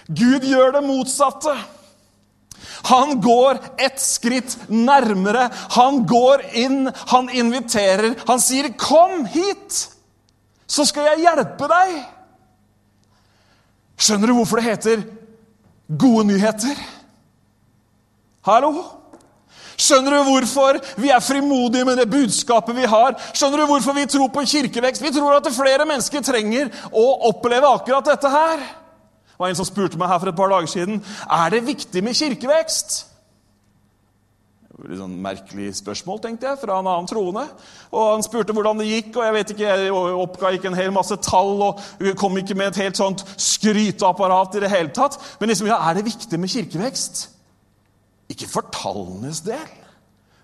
Gud 0.09 0.41
gjør 0.41 0.71
det 0.71 0.83
motsatte. 0.83 1.53
Han 2.89 3.21
går 3.21 3.59
et 3.77 4.01
skritt 4.01 4.57
nærmere. 4.69 5.51
Han 5.77 6.05
går 6.07 6.41
inn, 6.53 6.89
han 7.07 7.29
inviterer. 7.29 8.15
Han 8.27 8.39
sier, 8.39 8.73
'Kom 8.73 9.25
hit, 9.25 9.89
så 10.67 10.85
skal 10.85 11.03
jeg 11.03 11.29
hjelpe 11.29 11.67
deg'. 11.67 12.05
Skjønner 13.97 14.27
du 14.27 14.33
hvorfor 14.33 14.55
det 14.55 14.65
heter 14.65 15.20
gode 15.99 16.27
nyheter. 16.31 16.77
Hallo? 18.45 18.71
Skjønner 19.81 20.13
du 20.13 20.29
hvorfor 20.29 20.77
vi 21.01 21.09
er 21.09 21.23
frimodige 21.23 21.85
med 21.87 21.97
det 21.97 22.09
budskapet 22.11 22.75
vi 22.77 22.85
har? 22.89 23.15
Skjønner 23.33 23.63
du 23.63 23.69
hvorfor 23.71 23.95
vi 23.97 24.05
tror 24.09 24.29
på 24.33 24.43
kirkevekst? 24.45 25.03
Vi 25.03 25.13
tror 25.15 25.37
at 25.37 25.49
flere 25.55 25.87
mennesker 25.89 26.23
trenger 26.25 26.69
å 26.93 27.05
oppleve 27.31 27.69
akkurat 27.69 28.11
dette 28.11 28.29
her. 28.29 28.61
Det 28.61 29.39
var 29.41 29.49
en 29.49 29.57
som 29.57 29.65
spurte 29.65 29.97
meg 29.97 30.11
her 30.11 30.21
for 30.21 30.29
et 30.29 30.37
par 30.37 30.51
dager 30.53 30.69
siden 30.69 30.99
er 31.25 31.53
det 31.53 31.63
viktig 31.65 32.03
med 32.05 32.17
kirkevekst. 32.17 32.99
Litt 34.81 34.97
sånn 34.97 35.17
merkelig 35.21 35.75
spørsmål, 35.77 36.21
tenkte 36.23 36.47
jeg, 36.49 36.59
fra 36.63 36.79
en 36.79 36.87
annen 36.89 37.09
troende. 37.09 37.43
Og 37.91 38.07
Han 38.15 38.23
spurte 38.25 38.55
hvordan 38.55 38.81
det 38.81 38.87
gikk, 38.89 39.11
og 39.13 39.27
jeg 39.27 39.35
vet 39.35 39.53
ikke, 39.53 39.67
jeg 39.67 39.91
oppga 39.93 40.53
ikke 40.55 40.71
en 40.71 40.79
hel 40.79 40.93
masse 40.95 41.17
tall 41.21 41.61
og 41.67 41.83
kom 42.17 42.39
ikke 42.41 42.57
med 42.57 42.71
et 42.71 42.81
helt 42.85 42.97
sånt 42.97 43.21
skryteapparat 43.35 44.57
i 44.57 44.63
det 44.63 44.71
hele 44.73 44.93
tatt. 44.95 45.19
Men 45.39 45.53
liksom, 45.53 45.69
ja, 45.69 45.77
er 45.85 45.99
det 45.99 46.07
viktig 46.09 46.39
med 46.41 46.49
kirkevekst? 46.49 47.21
Ikke 48.33 48.49
for 48.49 48.73
tallenes 48.73 49.43
del. 49.45 49.69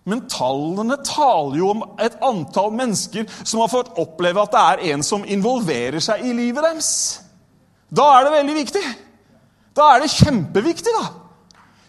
Men 0.07 0.23
tallene 0.31 0.99
taler 1.03 1.57
jo 1.59 1.73
om 1.73 1.83
et 1.99 2.15
antall 2.23 2.71
mennesker 2.77 3.25
som 3.41 3.63
har 3.63 3.71
fått 3.73 3.95
oppleve 3.99 4.45
at 4.45 4.53
det 4.53 4.63
er 4.63 4.83
en 4.93 5.03
som 5.03 5.25
involverer 5.27 5.99
seg 6.03 6.23
i 6.23 6.35
livet 6.35 6.63
deres. 6.63 6.91
Da 7.89 8.05
er 8.15 8.27
det 8.27 8.35
veldig 8.37 8.55
viktig. 8.61 8.83
Da 9.75 9.93
er 9.93 10.03
det 10.03 10.13
kjempeviktig, 10.13 10.93
da. 10.95 11.26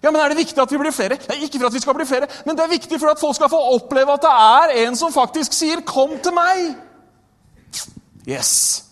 Ja, 0.02 0.11
men 0.11 0.21
Er 0.21 0.28
det 0.28 0.37
viktig 0.37 0.62
at 0.62 0.73
vi 0.73 0.78
blir 0.78 0.95
flere? 0.95 1.19
Nei, 1.28 1.40
ikke 1.45 1.59
for 1.59 1.67
at 1.67 1.75
vi 1.75 1.81
skal 1.83 1.95
bli 1.95 2.07
flere, 2.07 2.28
men 2.47 2.57
det 2.57 2.64
er 2.64 2.71
viktig 2.71 3.00
for 3.00 3.11
at 3.11 3.21
folk 3.21 3.35
skal 3.35 3.50
få 3.50 3.61
oppleve 3.75 4.14
at 4.14 4.23
det 4.23 4.35
er 4.35 4.87
en 4.87 4.97
som 4.97 5.12
faktisk 5.12 5.52
sier 5.52 5.81
'kom 5.81 6.19
til 6.23 6.33
meg'. 6.33 6.75
Yes. 8.28 8.85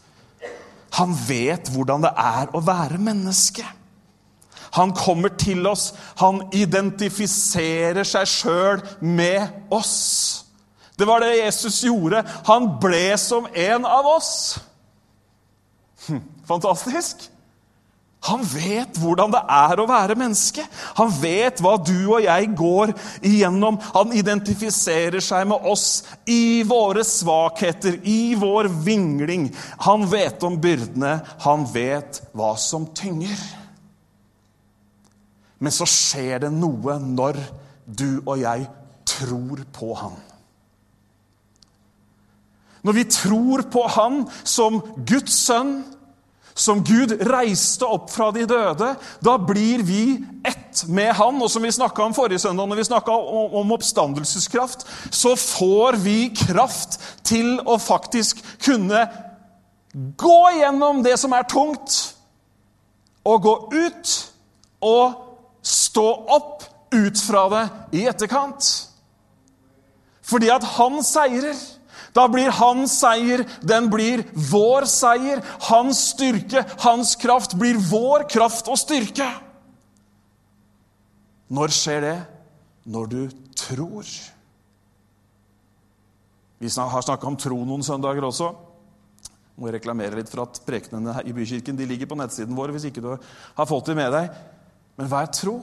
Han 0.93 1.17
vet 1.29 1.69
hvordan 1.69 2.03
det 2.03 2.13
er 2.17 2.47
å 2.55 2.61
være 2.61 2.99
menneske. 2.99 3.65
Han 4.73 4.93
kommer 4.93 5.29
til 5.29 5.67
oss. 5.67 5.95
Han 6.19 6.43
identifiserer 6.53 8.05
seg 8.05 8.27
sjøl 8.27 8.83
med 9.01 9.49
oss. 9.71 10.45
Det 10.99 11.07
var 11.07 11.21
det 11.21 11.45
Jesus 11.45 11.83
gjorde. 11.85 12.25
Han 12.47 12.71
ble 12.81 13.17
som 13.21 13.47
en 13.55 13.85
av 13.85 14.07
oss. 14.07 14.59
Hm, 16.09 16.23
fantastisk. 16.49 17.31
Han 18.25 18.43
vet 18.49 18.97
hvordan 18.99 19.31
det 19.31 19.43
er 19.53 19.79
å 19.79 19.87
være 19.87 20.17
menneske. 20.19 20.65
Han 20.99 21.13
vet 21.21 21.61
hva 21.63 21.77
du 21.79 22.09
og 22.17 22.25
jeg 22.25 22.49
går 22.59 22.93
igjennom. 23.21 23.79
Han 23.95 24.15
identifiserer 24.17 25.23
seg 25.23 25.45
med 25.53 25.69
oss 25.69 26.03
i 26.27 26.65
våre 26.67 27.05
svakheter, 27.07 28.01
i 28.03 28.35
vår 28.39 28.71
vingling. 28.87 29.51
Han 29.87 30.09
vet 30.11 30.43
om 30.47 30.59
byrdene. 30.59 31.21
Han 31.47 31.69
vet 31.71 32.23
hva 32.35 32.57
som 32.59 32.89
tynger. 32.97 33.39
Men 35.63 35.73
så 35.73 35.87
skjer 35.89 36.47
det 36.47 36.53
noe 36.57 36.99
når 37.01 37.39
du 37.87 38.23
og 38.25 38.41
jeg 38.43 38.67
tror 39.07 39.63
på 39.73 39.95
Han. 39.95 40.17
Når 42.87 42.95
vi 42.95 43.05
tror 43.11 43.63
på 43.71 43.85
Han 43.97 44.25
som 44.45 44.81
Guds 45.07 45.39
sønn, 45.47 45.79
som 46.57 46.81
Gud 46.85 47.13
reiste 47.29 47.85
opp 47.85 48.09
fra 48.11 48.31
de 48.33 48.47
døde, 48.49 48.95
da 49.21 49.35
blir 49.37 49.85
vi 49.85 50.17
ett 50.47 50.87
med 50.89 51.13
Han. 51.19 51.43
Og 51.43 51.51
som 51.53 51.63
vi 51.63 51.73
snakka 51.73 52.07
om 52.07 52.17
forrige 52.17 52.41
søndag, 52.43 52.67
når 52.67 52.81
vi 52.81 52.89
snakka 52.89 53.13
om, 53.13 53.73
oppstandelseskraft, 53.77 54.87
så 55.11 55.37
får 55.37 56.01
vi 56.01 56.19
kraft 56.47 56.99
til 57.25 57.59
å 57.65 57.79
faktisk 57.79 58.43
kunne 58.65 59.07
Gå 59.97 60.51
gjennom 60.59 60.99
det 61.01 61.15
som 61.17 61.33
er 61.33 61.47
tungt, 61.49 61.95
og 63.25 63.43
gå 63.43 63.55
ut 63.73 64.11
og 64.85 65.15
stå 65.65 66.05
opp 66.37 66.67
ut 66.93 67.23
fra 67.25 67.47
det 67.49 67.63
i 67.97 68.03
etterkant. 68.11 68.69
Fordi 70.21 70.51
at 70.53 70.67
han 70.77 71.01
seirer. 71.07 71.57
Da 72.17 72.25
blir 72.33 72.49
hans 72.57 72.95
seier, 73.03 73.43
den 73.61 73.91
blir 73.93 74.23
vår 74.33 74.87
seier. 74.89 75.43
Hans 75.69 76.01
styrke, 76.15 76.63
hans 76.81 77.13
kraft, 77.21 77.57
blir 77.61 77.77
vår 77.91 78.25
kraft 78.33 78.71
og 78.73 78.81
styrke. 78.81 79.29
Når 81.53 81.75
skjer 81.77 82.01
det? 82.07 82.17
Når 82.89 83.11
du 83.13 83.21
tror. 83.59 84.09
Vi 86.59 86.71
har 86.73 87.05
snakka 87.05 87.29
om 87.29 87.37
tro 87.37 87.59
noen 87.69 87.85
søndager 87.85 88.25
også. 88.25 88.55
Må 89.61 89.69
reklamere 89.73 90.17
litt 90.17 90.33
for 90.33 90.47
at 90.47 90.61
prekenene 90.65 91.19
i 91.29 91.35
Bykirken 91.37 91.77
de 91.77 91.89
ligger 91.89 92.09
på 92.09 92.17
nettsiden 92.19 92.57
vår 92.57 92.75
hvis 92.75 92.89
ikke 92.89 93.05
du 93.05 93.13
har 93.13 93.69
fått 93.69 93.91
dem 93.91 94.01
med 94.01 94.13
deg. 94.13 94.33
Men 94.97 95.09
hva 95.13 95.23
er 95.25 95.33
tro? 95.37 95.59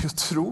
Jo, 0.00 0.10
tro 0.18 0.46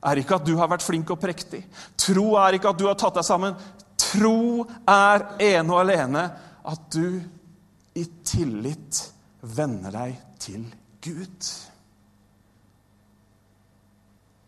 er 0.00 0.20
ikke 0.20 0.38
at 0.38 0.46
du 0.46 0.54
har 0.56 0.70
vært 0.70 0.84
flink 0.84 1.10
og 1.12 1.20
prektig. 1.20 1.60
Tro 2.00 2.32
er 2.40 2.56
ikke 2.56 2.72
at 2.72 2.80
du 2.80 2.86
har 2.88 2.96
tatt 3.00 3.18
deg 3.18 3.26
sammen. 3.26 3.56
Tro 4.00 4.64
er 4.88 5.26
ene 5.44 5.74
og 5.74 5.82
alene 5.82 6.24
at 6.70 6.86
du 6.94 7.20
i 7.98 8.06
tillit 8.24 9.02
venner 9.40 9.92
deg 9.92 10.16
til 10.40 10.64
Gud. 11.04 11.50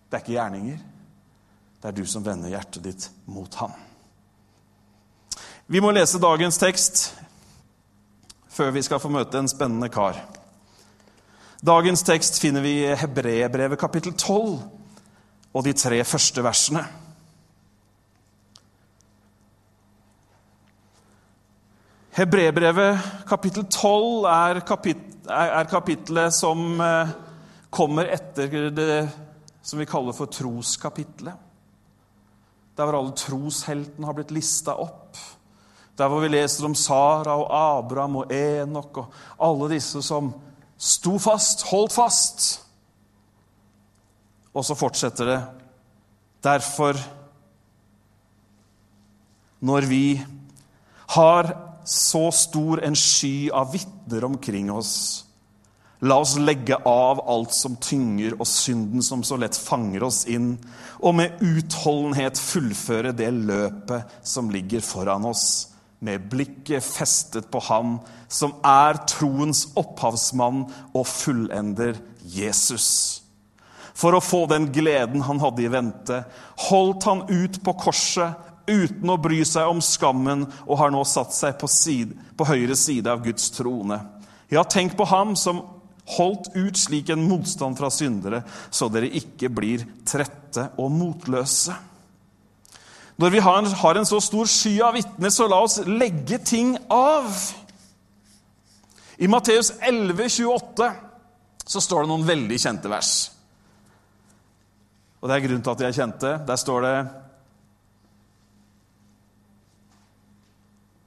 Det 0.08 0.18
er 0.18 0.24
ikke 0.24 0.36
gjerninger. 0.36 0.82
Det 1.82 1.90
er 1.90 1.96
du 1.96 2.04
som 2.06 2.24
vender 2.24 2.52
hjertet 2.52 2.84
ditt 2.84 3.08
mot 3.26 3.54
ham. 3.60 3.72
Vi 5.66 5.80
må 5.80 5.90
lese 5.92 6.20
dagens 6.20 6.60
tekst 6.60 7.08
før 8.52 8.74
vi 8.74 8.82
skal 8.84 9.00
få 9.00 9.08
møte 9.08 9.40
en 9.40 9.48
spennende 9.48 9.88
kar. 9.92 10.18
Dagens 11.64 12.02
tekst 12.04 12.40
finner 12.42 12.64
vi 12.64 12.82
i 12.82 12.94
Hebreerbrevet 12.98 13.80
kapittel 13.80 14.12
12 14.12 14.81
og 15.52 15.64
de 15.66 15.72
tre 15.76 16.00
første 16.04 16.44
versene. 16.44 16.82
Hebrebrevet 22.12 23.24
kapittel 23.28 23.64
12 23.64 24.26
er, 24.28 24.60
kapit 24.68 25.08
er 25.32 25.68
kapittelet 25.70 26.34
som 26.34 26.80
eh, 26.82 27.12
kommer 27.72 28.10
etter 28.10 28.68
det 28.74 28.96
som 29.62 29.78
vi 29.80 29.86
kaller 29.88 30.12
for 30.16 30.28
troskapitlet. 30.28 31.36
Der 32.76 32.88
hvor 32.88 32.98
alle 32.98 33.14
trosheltene 33.16 34.08
har 34.08 34.16
blitt 34.16 34.32
lista 34.34 34.74
opp. 34.76 35.16
Der 35.96 36.08
hvor 36.08 36.24
vi 36.24 36.32
leser 36.32 36.66
om 36.66 36.74
Sara 36.74 37.36
og 37.38 37.52
Abraham 37.52 38.22
og 38.22 38.32
Enok 38.32 39.04
og 39.04 39.16
alle 39.38 39.70
disse 39.74 40.02
som 40.04 40.32
sto 40.76 41.18
fast, 41.22 41.66
holdt 41.70 41.94
fast. 41.94 42.61
Og 44.52 44.66
så 44.66 44.76
fortsetter 44.76 45.28
det. 45.28 45.40
Derfor, 46.44 46.98
når 49.60 49.88
vi 49.88 50.06
har 51.14 51.52
så 51.88 52.28
stor 52.34 52.82
en 52.84 52.96
sky 52.98 53.50
av 53.54 53.72
vitner 53.72 54.26
omkring 54.26 54.70
oss, 54.72 55.24
la 56.02 56.18
oss 56.18 56.34
legge 56.38 56.76
av 56.88 57.22
alt 57.30 57.54
som 57.54 57.76
tynger, 57.78 58.34
og 58.38 58.48
synden 58.48 59.04
som 59.06 59.22
så 59.26 59.38
lett 59.38 59.58
fanger 59.58 60.02
oss 60.06 60.24
inn, 60.30 60.56
og 60.98 61.14
med 61.18 61.42
utholdenhet 61.42 62.38
fullføre 62.38 63.14
det 63.14 63.30
løpet 63.34 64.18
som 64.26 64.50
ligger 64.50 64.82
foran 64.82 65.28
oss, 65.30 65.68
med 66.02 66.24
blikket 66.26 66.82
festet 66.82 67.46
på 67.50 67.60
Ham 67.68 68.00
som 68.26 68.56
er 68.66 68.98
troens 69.06 69.68
opphavsmann 69.78 70.64
og 70.90 71.04
fullender 71.06 72.00
Jesus. 72.26 73.21
For 73.94 74.16
å 74.16 74.22
få 74.24 74.46
den 74.50 74.70
gleden 74.72 75.24
han 75.26 75.40
hadde 75.42 75.66
i 75.66 75.70
vente, 75.72 76.22
holdt 76.68 77.04
han 77.08 77.26
ut 77.28 77.60
på 77.64 77.76
korset 77.80 78.48
uten 78.66 79.10
å 79.10 79.18
bry 79.20 79.42
seg 79.46 79.68
om 79.68 79.82
skammen, 79.82 80.46
og 80.66 80.78
har 80.80 80.92
nå 80.94 81.02
satt 81.08 81.34
seg 81.34 81.58
på, 81.60 81.68
side, 81.68 82.16
på 82.38 82.46
høyre 82.46 82.76
side 82.78 83.10
av 83.10 83.24
Guds 83.24 83.50
trone. 83.56 83.98
Ja, 84.52 84.64
tenk 84.64 84.96
på 84.96 85.06
ham 85.10 85.34
som 85.38 85.64
holdt 86.16 86.50
ut 86.54 86.78
slik 86.78 87.10
en 87.12 87.24
motstand 87.28 87.78
fra 87.78 87.90
syndere, 87.92 88.42
så 88.70 88.88
dere 88.92 89.10
ikke 89.18 89.50
blir 89.52 89.86
trette 90.08 90.70
og 90.80 90.92
motløse. 90.94 91.74
Når 93.20 93.30
vi 93.30 93.42
har, 93.44 93.98
en 93.98 94.08
så 94.08 94.18
stor 94.24 94.48
sky 94.50 94.78
av 94.82 94.96
vitner, 94.96 95.30
så 95.30 95.46
la 95.50 95.60
oss 95.62 95.78
legge 95.86 96.40
ting 96.42 96.74
av. 96.90 97.28
I 99.22 99.28
Matteus 99.30 99.70
11, 99.78 100.28
28 100.40 100.88
så 101.62 101.82
står 101.84 102.02
det 102.02 102.10
noen 102.10 102.26
veldig 102.26 102.58
kjente 102.58 102.90
vers. 102.90 103.12
Og 105.22 105.30
det 105.30 105.36
er 105.36 105.44
grunnen 105.46 105.62
til 105.62 105.70
at 105.70 105.80
de 105.80 105.86
er 105.86 105.96
kjente. 105.96 106.30
Der 106.46 106.60
står 106.60 106.86
det 106.86 106.96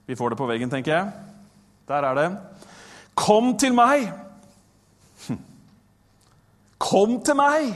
Vi 0.05 0.15
får 0.15 0.29
det 0.29 0.37
på 0.37 0.45
veggen, 0.45 0.69
tenker 0.69 0.93
jeg. 0.93 1.11
Der 1.89 2.05
er 2.05 2.13
det. 2.13 2.27
Kom 3.17 3.55
til 3.57 3.73
meg. 3.73 4.05
Kom 6.85 7.17
til 7.25 7.37
meg, 7.39 7.71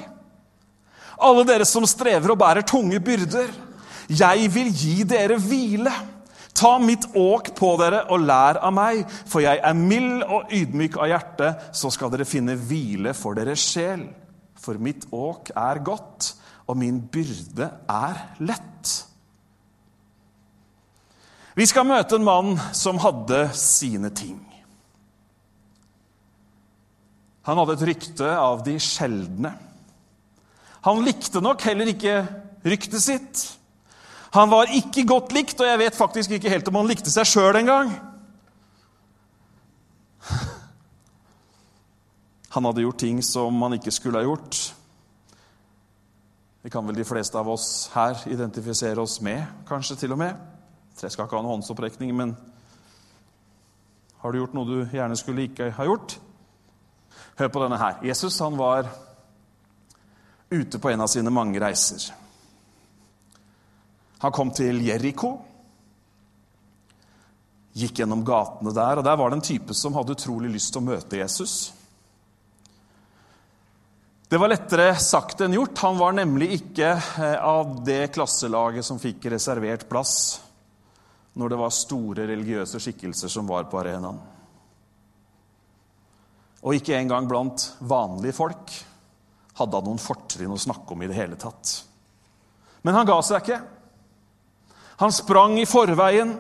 alle 1.20 1.44
dere 1.48 1.66
som 1.68 1.88
strever 1.90 2.34
og 2.34 2.40
bærer 2.40 2.68
tunge 2.68 3.00
byrder. 3.02 3.50
Jeg 4.10 4.50
vil 4.54 4.70
gi 4.74 5.04
dere 5.08 5.40
hvile. 5.42 5.94
Ta 6.54 6.74
mitt 6.84 7.08
åk 7.16 7.54
på 7.56 7.72
dere 7.80 8.04
og 8.12 8.26
lær 8.28 8.60
av 8.66 8.74
meg, 8.76 9.06
for 9.30 9.42
jeg 9.44 9.62
er 9.64 9.78
mild 9.78 10.26
og 10.28 10.52
ydmyk 10.52 10.98
av 11.00 11.08
hjerte, 11.08 11.52
så 11.72 11.92
skal 11.94 12.12
dere 12.12 12.28
finne 12.28 12.58
hvile 12.60 13.14
for 13.16 13.38
deres 13.38 13.64
sjel. 13.64 14.04
For 14.60 14.80
mitt 14.82 15.08
åk 15.16 15.54
er 15.56 15.82
godt, 15.84 16.34
og 16.70 16.78
min 16.78 17.00
byrde 17.12 17.70
er 17.90 18.20
lett. 18.44 18.92
Vi 21.58 21.66
skal 21.68 21.88
møte 21.90 22.20
en 22.20 22.28
mann 22.28 22.60
som 22.76 23.00
hadde 23.02 23.48
sine 23.58 24.12
ting. 24.16 24.38
Han 27.48 27.58
hadde 27.58 27.80
et 27.80 27.88
rykte 27.90 28.28
av 28.38 28.62
de 28.64 28.76
sjeldne. 28.84 29.56
Han 30.86 31.02
likte 31.04 31.42
nok 31.44 31.64
heller 31.66 31.90
ikke 31.92 32.22
ryktet 32.68 33.04
sitt. 33.04 33.42
Han 34.36 34.52
var 34.52 34.70
ikke 34.76 35.08
godt 35.10 35.34
likt, 35.34 35.58
og 35.58 35.68
jeg 35.68 35.82
vet 35.82 35.98
faktisk 35.98 36.36
ikke 36.38 36.52
helt 36.54 36.68
om 36.70 36.78
han 36.80 36.92
likte 36.92 37.12
seg 37.12 37.28
sjøl 37.28 37.58
engang. 37.64 37.92
Han 42.50 42.66
hadde 42.66 42.82
gjort 42.82 42.98
ting 42.98 43.24
som 43.24 43.62
han 43.62 43.78
ikke 43.78 43.94
skulle 43.94 44.22
ha 44.22 44.26
gjort. 44.26 44.58
Det 46.62 46.72
kan 46.74 46.88
vel 46.88 46.98
de 46.98 47.08
fleste 47.08 47.38
av 47.40 47.50
oss 47.50 47.90
her 47.94 48.18
identifisere 48.28 49.02
oss 49.02 49.20
med, 49.24 49.46
kanskje 49.70 49.96
til 50.02 50.16
og 50.16 50.20
med. 50.20 50.36
Jeg 51.00 51.14
skal 51.14 51.26
ikke 51.26 51.38
ha 51.38 51.44
noen 51.46 51.60
håndsopprekning, 51.60 52.12
men 52.18 52.34
har 54.20 54.32
du 54.32 54.42
gjort 54.42 54.58
noe 54.58 54.68
du 54.68 54.82
gjerne 54.92 55.16
skulle 55.16 55.46
ikke 55.48 55.70
ha 55.78 55.86
gjort? 55.88 56.18
Hør 57.40 57.54
på 57.54 57.62
denne 57.64 57.80
her. 57.80 58.02
Jesus 58.04 58.40
han 58.44 58.58
var 58.60 58.90
ute 60.50 60.82
på 60.82 60.90
en 60.90 61.06
av 61.06 61.08
sine 61.08 61.32
mange 61.32 61.62
reiser. 61.62 62.10
Han 64.20 64.36
kom 64.36 64.52
til 64.52 64.82
Jeriko, 64.84 65.38
gikk 67.80 68.02
gjennom 68.02 68.26
gatene 68.28 68.74
der, 68.76 69.00
og 69.00 69.06
der 69.08 69.20
var 69.22 69.32
det 69.32 69.40
en 69.40 69.50
type 69.54 69.78
som 69.78 69.96
hadde 69.96 70.18
utrolig 70.18 70.52
lyst 70.52 70.74
til 70.74 70.82
å 70.82 70.90
møte 70.90 71.22
Jesus. 71.22 71.70
Det 74.30 74.38
var 74.38 74.52
lettere 74.52 74.92
sagt 75.02 75.40
enn 75.42 75.56
gjort. 75.58 75.80
Han 75.82 75.96
var 75.98 76.14
nemlig 76.14 76.52
ikke 76.60 76.90
eh, 76.94 77.38
av 77.42 77.80
det 77.82 78.12
klasselaget 78.14 78.86
som 78.86 79.00
fikk 79.02 79.24
reservert 79.34 79.88
plass 79.90 80.42
når 81.34 81.50
det 81.50 81.58
var 81.58 81.74
store 81.74 82.28
religiøse 82.30 82.78
skikkelser 82.84 83.32
som 83.34 83.50
var 83.50 83.66
på 83.72 83.80
arenaen. 83.80 84.20
Og 86.62 86.78
ikke 86.78 86.94
engang 87.00 87.26
blant 87.26 87.66
vanlige 87.80 88.36
folk 88.38 88.76
hadde 89.58 89.80
han 89.80 89.90
noen 89.90 90.04
fortrinn 90.04 90.54
å 90.54 90.62
snakke 90.62 90.94
om 90.94 91.02
i 91.02 91.10
det 91.10 91.18
hele 91.18 91.40
tatt. 91.40 91.74
Men 92.86 93.00
han 93.00 93.10
ga 93.10 93.18
seg 93.26 93.42
ikke. 93.42 93.60
Han 95.02 95.16
sprang 95.16 95.58
i 95.58 95.66
forveien 95.66 96.36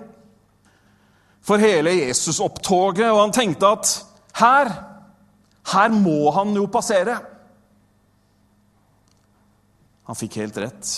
for 1.42 1.58
hele 1.58 1.96
Jesus-opptoget, 2.04 3.10
og 3.10 3.24
han 3.24 3.34
tenkte 3.34 3.74
at 3.80 3.98
her, 4.44 4.74
her 5.74 5.94
må 5.96 6.30
han 6.38 6.54
jo 6.54 6.70
passere. 6.70 7.18
Han 10.10 10.18
fikk 10.18 10.40
helt 10.42 10.58
rett. 10.58 10.90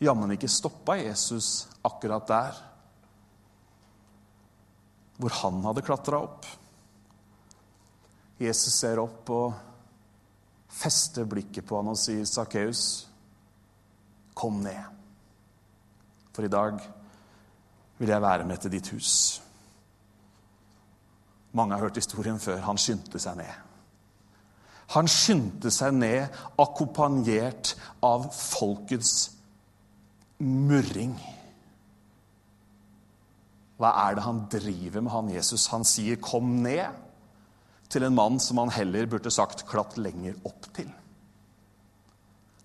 Jammen 0.00 0.32
ikke 0.32 0.48
stoppa 0.48 0.94
Jesus 0.96 1.66
akkurat 1.84 2.24
der 2.30 2.62
hvor 5.18 5.34
han 5.42 5.58
hadde 5.66 5.82
klatra 5.84 6.22
opp. 6.22 6.46
Jesus 8.38 8.78
ser 8.78 9.02
opp 9.02 9.28
og 9.34 9.52
fester 10.70 11.28
blikket 11.28 11.66
på 11.68 11.76
han 11.76 11.92
og 11.92 11.98
sier, 11.98 12.24
'Sakkeus, 12.24 13.08
kom 14.32 14.62
ned.' 14.62 14.94
For 16.32 16.46
i 16.46 16.54
dag 16.56 16.78
vil 17.98 18.08
jeg 18.08 18.22
være 18.22 18.46
med 18.46 18.62
til 18.62 18.70
ditt 18.70 18.88
hus. 18.94 19.42
Mange 21.52 21.74
har 21.74 21.82
hørt 21.82 22.00
historien 22.00 22.38
før. 22.38 22.60
Han 22.62 22.78
skyndte 22.78 23.18
seg 23.18 23.36
ned. 23.36 23.67
Han 24.94 25.08
skyndte 25.10 25.70
seg 25.70 25.96
ned, 25.98 26.28
akkompagnert 26.58 27.74
av 28.04 28.30
folkets 28.32 29.30
murring. 30.40 31.16
Hva 33.78 33.90
er 34.06 34.16
det 34.16 34.24
han 34.24 34.40
driver 34.50 35.02
med, 35.04 35.12
han 35.12 35.28
Jesus? 35.30 35.68
Han 35.74 35.84
sier 35.84 36.16
'kom 36.16 36.62
ned' 36.62 36.96
til 37.88 38.02
en 38.04 38.14
mann 38.14 38.40
som 38.40 38.58
han 38.58 38.70
heller 38.70 39.06
burde 39.06 39.30
sagt 39.30 39.66
'klatt 39.66 39.96
lenger 39.96 40.34
opp' 40.44 40.72
til. 40.74 40.90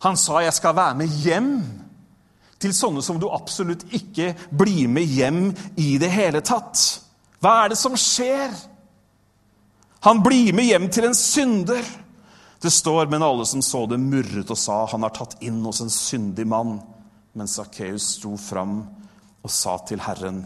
Han 0.01 0.17
sa 0.17 0.39
'jeg 0.39 0.53
skal 0.53 0.75
være 0.75 0.95
med 0.95 1.07
hjem' 1.07 1.63
til 2.59 2.73
sånne 2.73 3.01
som 3.01 3.19
du 3.19 3.29
absolutt 3.29 3.83
ikke 3.91 4.35
blir 4.57 4.87
med 4.87 5.03
hjem 5.03 5.55
i 5.77 5.97
det 5.97 6.11
hele 6.11 6.41
tatt. 6.41 6.99
Hva 7.39 7.63
er 7.63 7.69
det 7.69 7.77
som 7.77 7.95
skjer? 7.99 8.53
Han 10.03 10.23
blir 10.23 10.53
med 10.53 10.63
hjem 10.63 10.89
til 10.89 11.05
en 11.05 11.15
synder. 11.15 12.02
Det 12.63 12.71
står, 12.71 13.09
men 13.11 13.23
alle 13.23 13.43
som 13.45 13.61
så 13.61 13.81
det, 13.91 13.97
murret 13.99 14.51
og 14.51 14.57
sa, 14.57 14.85
'Han 14.85 15.03
har 15.03 15.11
tatt 15.11 15.35
inn 15.43 15.59
hos 15.65 15.81
en 15.81 15.89
syndig 15.89 16.47
mann.' 16.47 16.79
Men 17.35 17.47
Sakkeus 17.47 18.15
sto 18.15 18.37
fram 18.37 18.87
og 19.43 19.51
sa 19.51 19.77
til 19.77 19.99
Herren, 19.99 20.45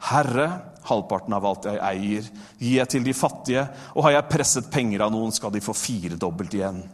'Herre, 0.00 0.62
halvparten 0.88 1.34
av 1.34 1.44
alt 1.44 1.64
jeg 1.64 1.76
eier, 1.76 2.30
gir 2.58 2.78
jeg 2.78 2.88
til 2.88 3.04
de 3.04 3.12
fattige,' 3.12 3.68
'og 3.94 4.02
har 4.02 4.10
jeg 4.12 4.28
presset 4.30 4.70
penger 4.70 5.02
av 5.02 5.12
noen, 5.12 5.30
skal 5.30 5.50
de 5.50 5.60
få 5.60 5.74
firedobbelt 5.74 6.54
igjen.' 6.54 6.88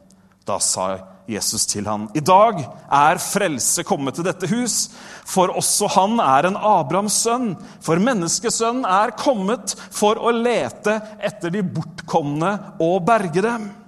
Da 0.44 0.58
sa 0.58 0.98
Jesus 1.28 1.66
til 1.66 1.86
ham, 1.86 2.10
'I 2.12 2.20
dag 2.20 2.66
er 2.90 3.18
frelse 3.18 3.84
kommet 3.84 4.14
til 4.14 4.24
dette 4.24 4.48
hus,' 4.48 4.90
'for 5.24 5.54
også 5.54 5.88
han 5.88 6.18
er 6.18 6.46
en 6.46 6.56
Abrahams 6.56 7.12
sønn.' 7.22 7.56
'For 7.80 7.96
menneskesønnen 7.96 8.84
er 8.84 9.10
kommet 9.12 9.76
for 9.90 10.16
å 10.16 10.32
lete 10.32 11.00
etter 11.22 11.50
de 11.50 11.62
bortkomne 11.62 12.58
og 12.80 13.06
berge 13.06 13.40
dem.' 13.40 13.83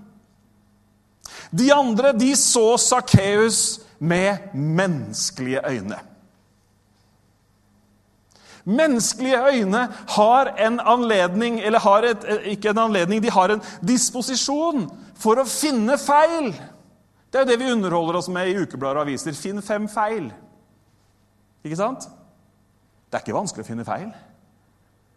De 1.57 1.71
andre 1.73 2.13
de 2.13 2.35
så 2.37 2.77
Sakkeus 2.81 3.81
med 3.99 4.53
menneskelige 4.55 5.63
øyne. 5.65 5.99
Menneskelige 8.67 9.39
øyne 9.53 9.89
har 10.09 10.47
en 10.67 10.81
anledning, 10.81 11.61
eller 11.61 11.79
har 11.79 12.03
et, 12.03 12.27
ikke 12.45 12.71
en 12.71 12.79
anledning, 12.79 13.23
de 13.23 13.31
har 13.31 13.53
en 13.55 13.63
disposisjon 13.89 14.89
for 15.15 15.39
å 15.39 15.47
finne 15.47 15.95
feil. 16.03 16.51
Det 17.31 17.39
er 17.39 17.45
jo 17.45 17.51
det 17.53 17.59
vi 17.61 17.73
underholder 17.73 18.19
oss 18.19 18.29
med 18.29 18.51
i 18.51 18.57
ukeblader 18.59 19.01
og 19.01 19.07
aviser. 19.07 19.37
Finn 19.39 19.63
fem 19.63 19.87
feil. 19.89 20.33
Ikke 21.65 21.79
sant? 21.79 22.09
Det 23.07 23.19
er 23.19 23.23
ikke 23.23 23.39
vanskelig 23.39 23.65
å 23.65 23.69
finne 23.69 23.87
feil. 23.87 24.11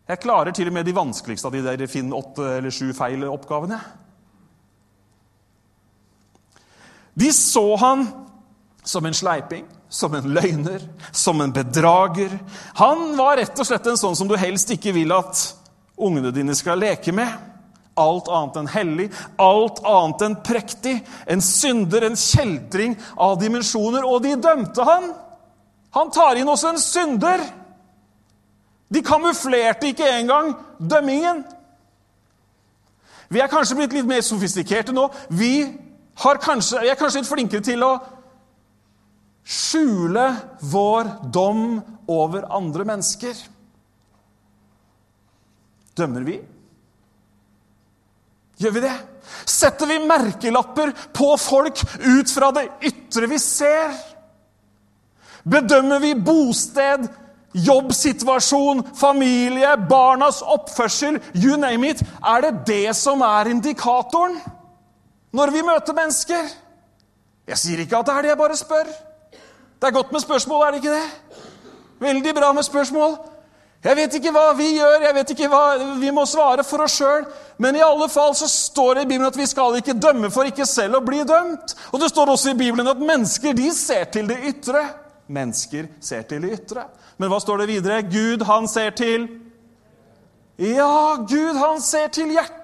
Jeg 0.09 0.21
klarer 0.21 0.53
til 0.53 0.69
og 0.69 0.73
med 0.77 0.85
de 0.85 0.95
vanskeligste 0.97 1.49
av 1.49 1.57
de 1.57 1.63
der 1.65 1.89
finn 1.89 2.13
åtte 2.13 2.45
eller 2.59 2.73
sju 2.73 2.93
feil-oppgavene. 2.97 3.79
De 7.19 7.33
så 7.35 7.75
han 7.81 8.07
som 8.83 9.05
en 9.05 9.13
sleiping, 9.13 9.65
som 9.89 10.13
en 10.13 10.33
løgner, 10.33 10.79
som 11.11 11.41
en 11.41 11.51
bedrager. 11.51 12.31
Han 12.79 13.17
var 13.17 13.37
rett 13.37 13.59
og 13.59 13.67
slett 13.67 13.87
en 13.89 13.99
sånn 13.99 14.15
som 14.15 14.29
du 14.29 14.37
helst 14.39 14.71
ikke 14.71 14.93
vil 14.95 15.11
at 15.11 15.41
ungene 15.99 16.31
dine 16.31 16.55
skal 16.55 16.79
leke 16.79 17.11
med. 17.15 17.33
Alt 17.99 18.29
annet 18.31 18.59
enn 18.61 18.71
hellig, 18.71 19.09
alt 19.41 19.81
annet 19.83 20.23
enn 20.23 20.37
prektig. 20.45 20.95
En 21.27 21.43
synder, 21.43 22.07
en 22.07 22.15
kjeltring 22.15 22.95
av 23.19 23.35
dimensjoner. 23.41 24.07
Og 24.07 24.23
de 24.23 24.37
dømte 24.39 24.85
han. 24.87 25.11
Han 25.97 26.11
tar 26.15 26.39
inn 26.39 26.49
også 26.49 26.71
en 26.71 26.79
synder. 26.79 27.43
De 28.89 29.03
kamuflerte 29.05 29.91
ikke 29.91 30.07
engang 30.21 30.53
dømmingen. 30.79 31.43
Vi 33.29 33.41
er 33.43 33.51
kanskje 33.51 33.77
blitt 33.77 33.93
litt 33.93 34.07
mer 34.09 34.23
sofistikerte 34.25 34.95
nå. 34.95 35.09
Vi, 35.29 35.67
kanskje, 36.19 36.81
vi 36.83 36.89
er 36.91 36.99
kanskje 36.99 37.21
litt 37.21 37.29
flinkere 37.29 37.65
til 37.65 37.83
å 37.85 37.93
skjule 39.49 40.25
vår 40.71 41.09
dom 41.33 41.79
over 42.09 42.45
andre 42.53 42.85
mennesker. 42.85 43.37
Dømmer 45.97 46.25
vi? 46.27 46.37
Gjør 48.59 48.75
vi 48.75 48.83
det? 48.83 48.97
Setter 49.47 49.87
vi 49.89 49.99
merkelapper 50.03 50.91
på 51.15 51.31
folk 51.39 51.81
ut 52.03 52.31
fra 52.31 52.51
det 52.55 52.67
ytre 52.89 53.29
vi 53.31 53.39
ser? 53.41 53.95
Bedømmer 55.49 56.01
vi 56.03 56.13
bosted, 56.13 57.07
jobbsituasjon, 57.55 58.83
familie, 58.99 59.71
barnas 59.89 60.43
oppførsel, 60.43 61.17
you 61.33 61.57
name 61.57 61.89
it? 61.89 62.03
Er 62.21 62.43
det 62.45 62.53
det 62.67 62.95
som 62.99 63.23
er 63.25 63.49
indikatoren 63.55 64.37
når 65.31 65.51
vi 65.53 65.61
møter 65.65 65.93
mennesker? 65.93 66.53
Jeg 67.49 67.57
sier 67.57 67.81
ikke 67.83 67.97
at 67.97 68.07
det 68.07 68.15
er 68.15 68.21
det, 68.21 68.31
jeg 68.33 68.37
bare 68.39 68.57
spør. 68.57 68.87
Det 69.79 69.87
er 69.87 69.95
godt 69.95 70.11
med 70.11 70.19
spørsmål, 70.19 70.63
er 70.65 70.71
det 70.71 70.81
ikke 70.83 70.95
det? 70.95 71.43
Veldig 71.99 72.35
bra 72.35 72.51
med 72.53 72.63
spørsmål. 72.63 73.17
Jeg 73.83 73.95
vet 73.95 74.15
ikke 74.17 74.31
hva 74.35 74.49
vi 74.57 74.73
gjør, 74.75 75.05
jeg 75.05 75.15
vet 75.15 75.29
ikke 75.31 75.47
hva 75.47 75.61
vi 76.01 76.09
må 76.11 76.25
svare 76.27 76.65
for 76.67 76.83
oss 76.83 76.97
sjøl. 76.99 77.23
Men 77.63 77.77
i 77.79 77.83
alle 77.83 78.09
fall 78.11 78.33
så 78.35 78.47
står 78.51 78.97
det 78.97 79.05
i 79.05 79.09
Bibelen 79.13 79.29
at 79.29 79.39
vi 79.39 79.47
skal 79.47 79.77
ikke 79.79 79.95
dømme 79.95 80.31
for 80.35 80.47
ikke 80.49 80.67
selv 80.67 80.99
å 80.99 81.03
bli 81.05 81.21
dømt. 81.27 81.75
Og 81.93 82.03
det 82.03 82.09
står 82.11 82.33
også 82.33 82.51
i 82.51 82.59
Bibelen 82.59 82.91
at 82.91 82.99
mennesker 82.99 83.55
de 83.55 83.71
ser 83.75 84.09
til 84.11 84.27
det 84.27 84.39
ytre. 84.51 84.83
Mennesker 85.31 85.87
ser 86.03 86.27
til 86.27 86.43
det 86.43 86.57
ytre. 86.59 86.89
Men 87.19 87.31
hva 87.31 87.39
står 87.39 87.63
det 87.63 87.69
videre? 87.71 88.01
Gud, 88.03 88.43
han 88.47 88.67
ser 88.67 88.91
til 88.99 89.29
Ja, 90.59 91.15
Gud, 91.23 91.55
han 91.55 91.79
ser 91.79 92.11
til 92.11 92.33
hjertet. 92.35 92.58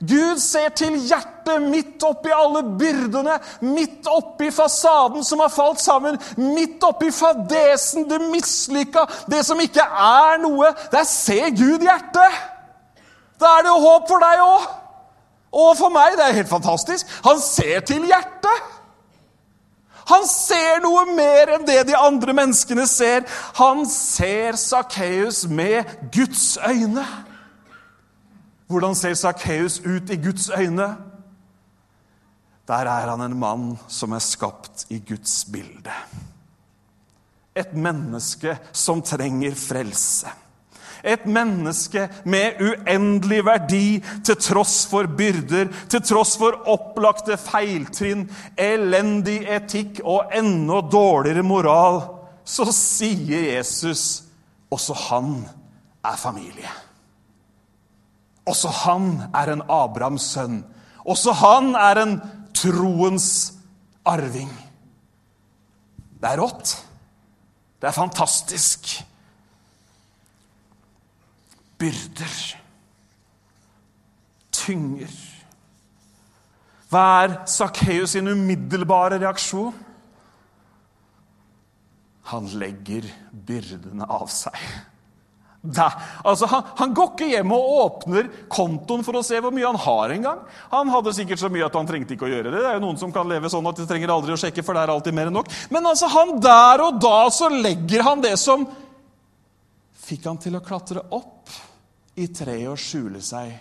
Gud 0.00 0.38
ser 0.42 0.68
til 0.76 0.96
hjertet 1.08 1.62
midt 1.62 2.02
oppi 2.06 2.30
alle 2.34 2.62
byrdene, 2.78 3.38
midt 3.60 4.06
oppi 4.10 4.50
fasaden 4.54 5.24
som 5.24 5.42
har 5.42 5.52
falt 5.52 5.80
sammen, 5.80 6.18
midt 6.36 6.84
oppi 6.86 7.10
fadesen, 7.14 8.08
det 8.10 8.20
mislykka, 8.32 9.06
det 9.30 9.44
som 9.46 9.60
ikke 9.60 9.84
er 9.84 10.38
noe. 10.42 10.72
Der 10.92 11.04
ser 11.08 11.50
Gud 11.50 11.82
hjertet! 11.82 12.40
Da 13.42 13.56
er 13.58 13.64
det 13.66 13.72
jo 13.72 13.80
håp 13.82 14.06
for 14.08 14.22
deg 14.22 14.44
òg. 14.44 14.68
Og 15.52 15.74
for 15.76 15.92
meg. 15.92 16.14
Det 16.16 16.24
er 16.24 16.38
helt 16.38 16.48
fantastisk. 16.48 17.08
Han 17.26 17.40
ser 17.42 17.82
til 17.84 18.06
hjertet. 18.08 18.70
Han 20.08 20.24
ser 20.26 20.80
noe 20.82 21.04
mer 21.14 21.52
enn 21.56 21.66
det 21.66 21.82
de 21.90 21.96
andre 21.98 22.34
menneskene 22.34 22.86
ser. 22.90 23.26
Han 23.58 23.84
ser 23.88 24.58
Sakkeus 24.58 25.44
med 25.48 25.84
Guds 26.14 26.56
øyne. 26.68 27.04
Hvordan 28.72 28.94
ser 28.96 29.12
Sakkeus 29.14 29.82
ut 29.84 30.10
i 30.10 30.16
Guds 30.16 30.48
øyne? 30.48 30.86
Der 32.68 32.88
er 32.88 33.10
han 33.10 33.20
en 33.20 33.34
mann 33.36 33.64
som 33.88 34.14
er 34.16 34.22
skapt 34.24 34.86
i 34.88 34.96
Guds 35.08 35.42
bilde. 35.52 35.92
Et 37.52 37.74
menneske 37.76 38.54
som 38.72 39.02
trenger 39.04 39.52
frelse. 39.54 40.30
Et 41.04 41.26
menneske 41.26 42.06
med 42.24 42.62
uendelig 42.62 43.42
verdi 43.44 43.86
til 44.24 44.38
tross 44.40 44.86
for 44.88 45.10
byrder, 45.18 45.68
til 45.92 46.04
tross 46.08 46.38
for 46.40 46.62
opplagte 46.72 47.36
feiltrinn, 47.36 48.22
elendig 48.56 49.42
etikk 49.52 50.00
og 50.04 50.32
enda 50.32 50.80
dårligere 50.80 51.44
moral. 51.44 52.00
Så 52.44 52.70
sier 52.72 53.50
Jesus 53.58 54.22
også 54.72 54.96
han 55.10 55.36
er 56.06 56.16
familie. 56.16 56.72
Også 58.48 58.70
han 58.82 59.08
er 59.34 59.52
en 59.52 59.64
Abrahams 59.70 60.26
sønn. 60.34 60.62
Også 61.06 61.34
han 61.38 61.74
er 61.78 62.00
en 62.02 62.16
troens 62.54 63.28
arving. 64.06 64.50
Det 66.22 66.30
er 66.30 66.40
rått. 66.42 66.74
Det 67.80 67.88
er 67.90 67.96
fantastisk. 67.96 68.92
Byrder. 71.78 72.36
Tynger. 74.52 75.14
Hva 76.92 77.06
er 77.24 77.38
Sakkeus 77.48 78.12
sin 78.14 78.28
umiddelbare 78.28 79.18
reaksjon? 79.22 79.74
Han 82.30 82.50
legger 82.60 83.08
byrdene 83.32 84.06
av 84.06 84.28
seg. 84.30 84.58
Da, 85.62 85.92
altså, 86.26 86.48
han, 86.50 86.64
han, 86.74 86.94
går 86.94 87.12
ikke 87.12 87.28
hjem 87.30 87.52
og 87.54 87.74
åpner 87.84 88.28
kontoen 88.50 89.04
for 89.06 89.14
å 89.14 89.22
se 89.22 89.38
hvor 89.38 89.54
mye 89.54 89.68
han 89.68 89.78
har 89.78 90.10
engang. 90.10 90.40
Han 90.72 90.90
hadde 90.90 91.12
sikkert 91.14 91.38
så 91.38 91.50
mye 91.54 91.68
at 91.68 91.76
han 91.78 91.86
trengte 91.86 92.16
ikke 92.16 92.26
å 92.26 92.32
gjøre 92.32 92.50
det. 92.50 92.62
Det 92.64 92.70
er 92.72 92.80
jo 92.80 92.82
noen 92.82 92.98
som 92.98 93.12
kan 93.14 93.30
leve 93.30 93.50
sånn 93.52 93.68
at 93.70 93.78
de 93.78 93.86
trenger 93.86 94.10
aldri 94.10 94.34
å 94.34 94.40
sjekke, 94.42 94.64
for 94.66 94.74
det 94.74 94.82
er 94.82 94.92
alltid 94.96 95.14
mer 95.14 95.30
enn 95.30 95.38
nok. 95.38 95.52
Men 95.70 95.86
altså, 95.86 96.10
han 96.10 96.34
der 96.42 96.82
og 96.82 96.98
da 97.04 97.20
så 97.30 97.50
legger 97.54 98.02
han 98.08 98.24
det 98.24 98.34
som 98.42 98.66
fikk 100.02 100.26
han 100.26 100.42
til 100.42 100.58
å 100.58 100.64
klatre 100.66 101.06
opp 101.14 101.54
i 102.18 102.26
treet 102.34 102.72
og 102.72 102.82
skjule 102.82 103.22
seg. 103.22 103.54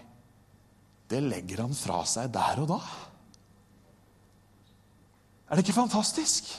Det 1.05 1.21
legger 1.21 1.61
han 1.67 1.77
fra 1.77 2.01
seg 2.09 2.33
der 2.33 2.63
og 2.63 2.71
da. 2.73 2.81
Er 5.51 5.59
det 5.59 5.67
ikke 5.67 5.77
fantastisk? 5.83 6.49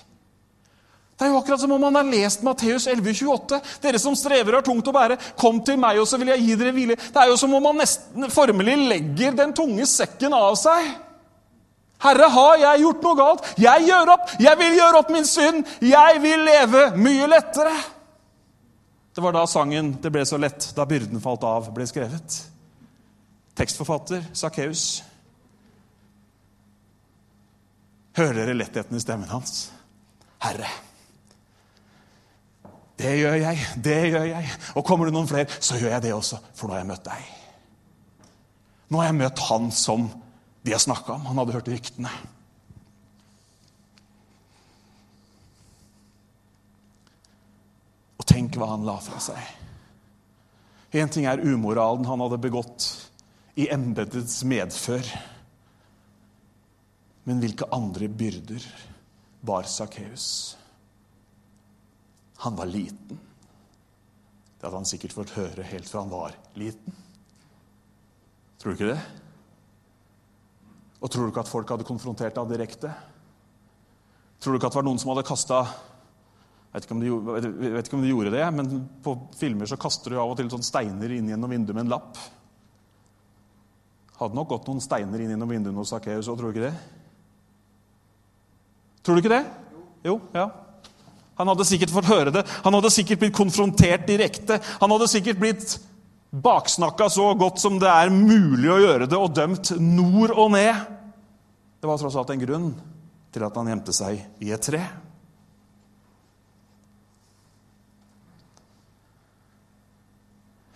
Det 1.22 1.28
er 1.28 1.36
jo 1.36 1.38
akkurat 1.38 1.60
som 1.62 1.70
om 1.70 1.84
man 1.86 1.94
har 1.94 2.06
lest 2.10 2.40
Matteus 2.42 2.88
11,28. 2.90 3.60
Dere 3.84 3.98
som 4.02 4.16
strever 4.18 4.56
og 4.56 4.58
har 4.58 4.64
tungt 4.66 4.88
å 4.90 4.94
bære, 4.96 5.16
kom 5.38 5.60
til 5.62 5.78
meg, 5.78 6.00
og 6.02 6.08
så 6.10 6.18
vil 6.18 6.32
jeg 6.32 6.42
gi 6.42 6.56
dere 6.58 6.72
hvile. 6.74 6.96
Det 6.98 7.22
er 7.22 7.30
jo 7.30 7.36
som 7.38 7.54
om 7.54 7.62
man 7.62 7.78
nesten 7.78 8.26
formelig 8.34 8.74
legger 8.90 9.38
den 9.38 9.54
tunge 9.54 9.86
sekken 9.86 10.34
av 10.34 10.58
seg. 10.58 10.90
Herre, 12.02 12.26
har 12.34 12.58
jeg 12.64 12.82
gjort 12.82 13.06
noe 13.06 13.20
galt? 13.22 13.48
Jeg 13.68 13.86
gjør 13.86 14.12
opp! 14.16 14.34
Jeg 14.42 14.62
vil 14.64 14.76
gjøre 14.80 14.98
opp 15.04 15.14
min 15.14 15.30
synd! 15.30 15.72
Jeg 15.86 16.20
vil 16.26 16.44
leve 16.50 16.84
mye 16.98 17.30
lettere! 17.30 17.78
Det 19.14 19.22
var 19.22 19.38
da 19.38 19.46
sangen 19.46 19.94
'Det 20.02 20.10
ble 20.10 20.26
så 20.26 20.42
lett 20.42 20.72
da 20.74 20.90
byrden 20.90 21.22
falt 21.22 21.46
av' 21.46 21.70
ble 21.70 21.86
skrevet. 21.86 22.42
Tekstforfatter 23.54 24.24
Sakkeus. 24.34 25.04
Hører 28.18 28.40
dere 28.42 28.58
lettheten 28.58 28.96
i 28.96 29.00
stemmen 29.06 29.30
hans? 29.30 29.70
Herre. 30.42 30.66
Det 33.02 33.12
gjør 33.18 33.38
jeg, 33.40 33.62
det 33.82 34.00
gjør 34.12 34.26
jeg. 34.30 34.50
Og 34.78 34.84
kommer 34.86 35.08
det 35.08 35.14
noen 35.16 35.30
flere, 35.30 35.50
så 35.58 35.78
gjør 35.80 35.96
jeg 35.96 36.04
det 36.04 36.12
også, 36.14 36.38
for 36.54 36.68
nå 36.68 36.76
har 36.76 36.84
jeg 36.84 36.90
møtt 36.92 37.08
deg. 37.08 37.30
Nå 38.92 39.00
har 39.00 39.08
jeg 39.08 39.18
møtt 39.18 39.42
han 39.48 39.72
som 39.74 40.06
de 40.62 40.74
har 40.74 40.82
snakka 40.82 41.16
om. 41.16 41.26
Han 41.26 41.40
hadde 41.40 41.56
hørt 41.56 41.70
ryktene. 41.72 42.12
Og 48.22 48.28
tenk 48.30 48.54
hva 48.60 48.70
han 48.76 48.86
la 48.86 48.98
fra 49.02 49.18
seg. 49.24 49.42
Én 50.94 51.10
ting 51.10 51.26
er 51.26 51.42
umoralen 51.42 52.06
han 52.06 52.22
hadde 52.22 52.38
begått 52.44 52.86
i 53.58 53.66
embetets 53.72 54.42
medfør. 54.46 55.08
Men 57.26 57.42
hvilke 57.42 57.66
andre 57.74 58.06
byrder 58.06 58.66
bar 59.42 59.66
Sakkeus? 59.66 60.61
Han 62.42 62.56
var 62.58 62.70
liten. 62.70 63.20
Det 64.58 64.66
hadde 64.66 64.78
han 64.78 64.88
sikkert 64.88 65.14
fått 65.14 65.34
høre 65.36 65.66
helt 65.66 65.88
fra 65.90 66.02
han 66.02 66.12
var 66.12 66.34
liten. 66.58 66.98
Tror 68.58 68.72
du 68.72 68.78
ikke 68.78 68.92
det? 68.92 69.00
Og 71.02 71.10
tror 71.10 71.26
du 71.26 71.32
ikke 71.32 71.42
at 71.42 71.50
folk 71.50 71.70
hadde 71.74 71.86
konfrontert 71.86 72.36
deg 72.38 72.52
direkte? 72.54 72.92
Tror 74.42 74.54
du 74.54 74.58
ikke 74.58 74.70
at 74.70 74.74
det 74.74 74.80
var 74.80 74.86
noen 74.86 75.00
som 75.02 75.10
hadde 75.10 75.26
kasta 75.26 75.64
jeg 76.72 76.80
vet, 76.80 76.86
ikke 77.84 77.96
om 77.98 78.00
de 78.00 78.08
gjorde 78.08 78.30
det, 78.32 78.44
men 78.56 78.68
på 79.04 79.12
filmer 79.36 79.68
så 79.68 79.76
kaster 79.76 80.14
du 80.14 80.16
av 80.16 80.30
og 80.32 80.38
til 80.38 80.48
sånn 80.48 80.64
steiner 80.64 81.12
inn 81.12 81.26
gjennom 81.28 81.52
vinduet 81.52 81.76
med 81.76 81.84
en 81.84 81.90
lapp. 81.92 82.16
Hadde 84.16 84.38
nok 84.38 84.48
gått 84.54 84.70
noen 84.70 84.80
steiner 84.80 85.20
inn 85.20 85.34
gjennom 85.34 85.52
vinduet 85.52 85.76
hos 85.76 85.92
Sakkeus 85.92 86.30
òg, 86.32 86.38
tror 86.40 86.48
du 86.48 86.56
ikke 86.56 86.70
det? 86.70 86.78
Tror 89.04 89.18
du 89.18 89.20
ikke 89.20 89.34
det? 89.34 89.42
Jo, 90.08 90.16
ja. 90.32 90.46
Han 91.42 91.50
hadde 91.50 91.66
sikkert 91.66 91.90
fått 91.90 92.06
høre 92.06 92.30
det. 92.30 92.44
Han 92.62 92.76
hadde 92.78 92.90
sikkert 92.94 93.18
blitt 93.18 93.34
konfrontert 93.34 94.06
direkte. 94.06 94.60
Han 94.78 94.92
hadde 94.94 95.08
sikkert 95.10 95.40
blitt 95.42 95.72
baksnakka 96.30 97.08
så 97.10 97.32
godt 97.34 97.58
som 97.58 97.80
det 97.82 97.90
er 97.90 98.12
mulig 98.14 98.70
å 98.70 98.78
gjøre 98.78 99.08
det, 99.10 99.18
og 99.18 99.34
dømt 99.34 99.72
nord 99.82 100.30
og 100.38 100.52
ned. 100.54 100.84
Det 101.82 101.90
var 101.90 101.98
tross 101.98 102.16
alt 102.20 102.30
en 102.30 102.44
grunn 102.44 102.68
til 103.34 103.42
at 103.42 103.58
han 103.58 103.72
gjemte 103.72 103.94
seg 103.96 104.20
i 104.44 104.52
et 104.54 104.62
tre. 104.62 104.84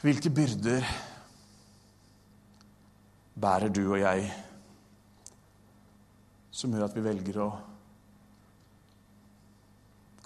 Hvilke 0.03 0.35
byrder 0.35 0.91
bærer 3.39 3.71
du 3.71 3.85
og 3.87 4.01
jeg 4.03 4.27
som 6.51 6.75
gjør 6.75 6.89
at 6.89 6.95
vi 6.99 7.07
velger 7.07 7.41
å 7.45 7.49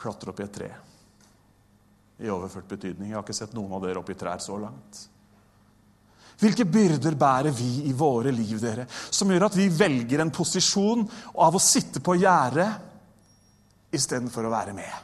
klatre 0.01 0.33
opp 0.33 0.41
i 0.41 0.47
et 0.47 0.55
tre? 0.55 0.71
I 2.21 2.33
overført 2.33 2.69
betydning. 2.69 3.11
Jeg 3.11 3.19
har 3.19 3.25
ikke 3.25 3.37
sett 3.37 3.57
noen 3.57 3.73
av 3.77 3.85
dere 3.85 4.01
opp 4.01 4.11
i 4.13 4.19
trær 4.19 4.41
så 4.43 4.59
langt. 4.61 5.07
Hvilke 6.41 6.65
byrder 6.65 7.17
bærer 7.21 7.53
vi 7.53 7.83
i 7.91 7.93
våre 7.93 8.33
liv, 8.33 8.57
dere, 8.63 8.87
som 8.89 9.29
gjør 9.29 9.51
at 9.51 9.57
vi 9.59 9.69
velger 9.69 10.23
en 10.23 10.33
posisjon 10.33 11.05
av 11.37 11.57
å 11.57 11.61
sitte 11.61 12.01
på 12.01 12.17
gjerdet 12.17 13.93
istedenfor 13.93 14.49
å 14.49 14.53
være 14.53 14.73
med? 14.77 14.95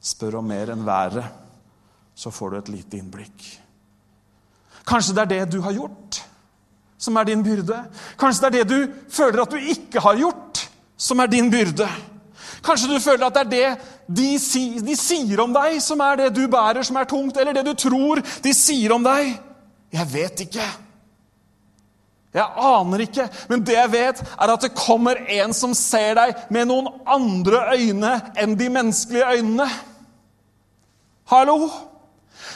Spør 0.00 0.38
om 0.40 0.48
mer 0.48 0.72
enn 0.72 0.86
været, 0.88 1.28
så 2.16 2.32
får 2.32 2.50
du 2.50 2.56
et 2.58 2.72
lite 2.72 2.96
innblikk. 2.96 3.44
Kanskje 4.88 5.14
det 5.14 5.22
er 5.22 5.32
det 5.34 5.52
du 5.52 5.60
har 5.64 5.76
gjort, 5.76 6.09
som 7.00 7.16
er 7.16 7.30
din 7.30 7.42
byrde. 7.44 7.78
Kanskje 8.20 8.50
det 8.50 8.50
er 8.50 8.68
det 8.68 8.68
du 8.70 9.12
føler 9.12 9.42
at 9.42 9.54
du 9.54 9.72
ikke 9.72 10.02
har 10.04 10.20
gjort, 10.20 10.66
som 11.00 11.22
er 11.24 11.32
din 11.32 11.48
byrde. 11.52 11.88
Kanskje 12.64 12.90
du 12.90 13.00
føler 13.00 13.26
at 13.26 13.38
det 13.38 13.44
er 13.46 13.50
det 13.54 13.96
de, 14.20 14.28
si, 14.42 14.64
de 14.84 14.96
sier 14.98 15.40
om 15.40 15.54
deg, 15.54 15.78
som 15.80 16.00
er 16.04 16.24
det 16.24 16.28
du 16.36 16.44
bærer, 16.50 16.84
som 16.84 16.98
er 17.00 17.08
tungt, 17.08 17.38
eller 17.40 17.56
det 17.56 17.64
du 17.70 17.74
tror 17.88 18.20
de 18.44 18.54
sier 18.56 18.92
om 18.92 19.04
deg. 19.06 19.32
Jeg 19.94 20.12
vet 20.12 20.44
ikke. 20.44 20.66
Jeg 22.30 22.46
aner 22.62 23.02
ikke, 23.02 23.24
men 23.50 23.62
det 23.66 23.74
jeg 23.74 23.90
vet, 23.90 24.20
er 24.22 24.52
at 24.52 24.62
det 24.62 24.76
kommer 24.78 25.18
en 25.40 25.54
som 25.56 25.72
ser 25.74 26.14
deg 26.18 26.44
med 26.54 26.68
noen 26.70 26.90
andre 27.10 27.64
øyne 27.74 28.12
enn 28.38 28.54
de 28.58 28.68
menneskelige 28.70 29.32
øynene. 29.40 29.66
Hallo? 31.32 31.70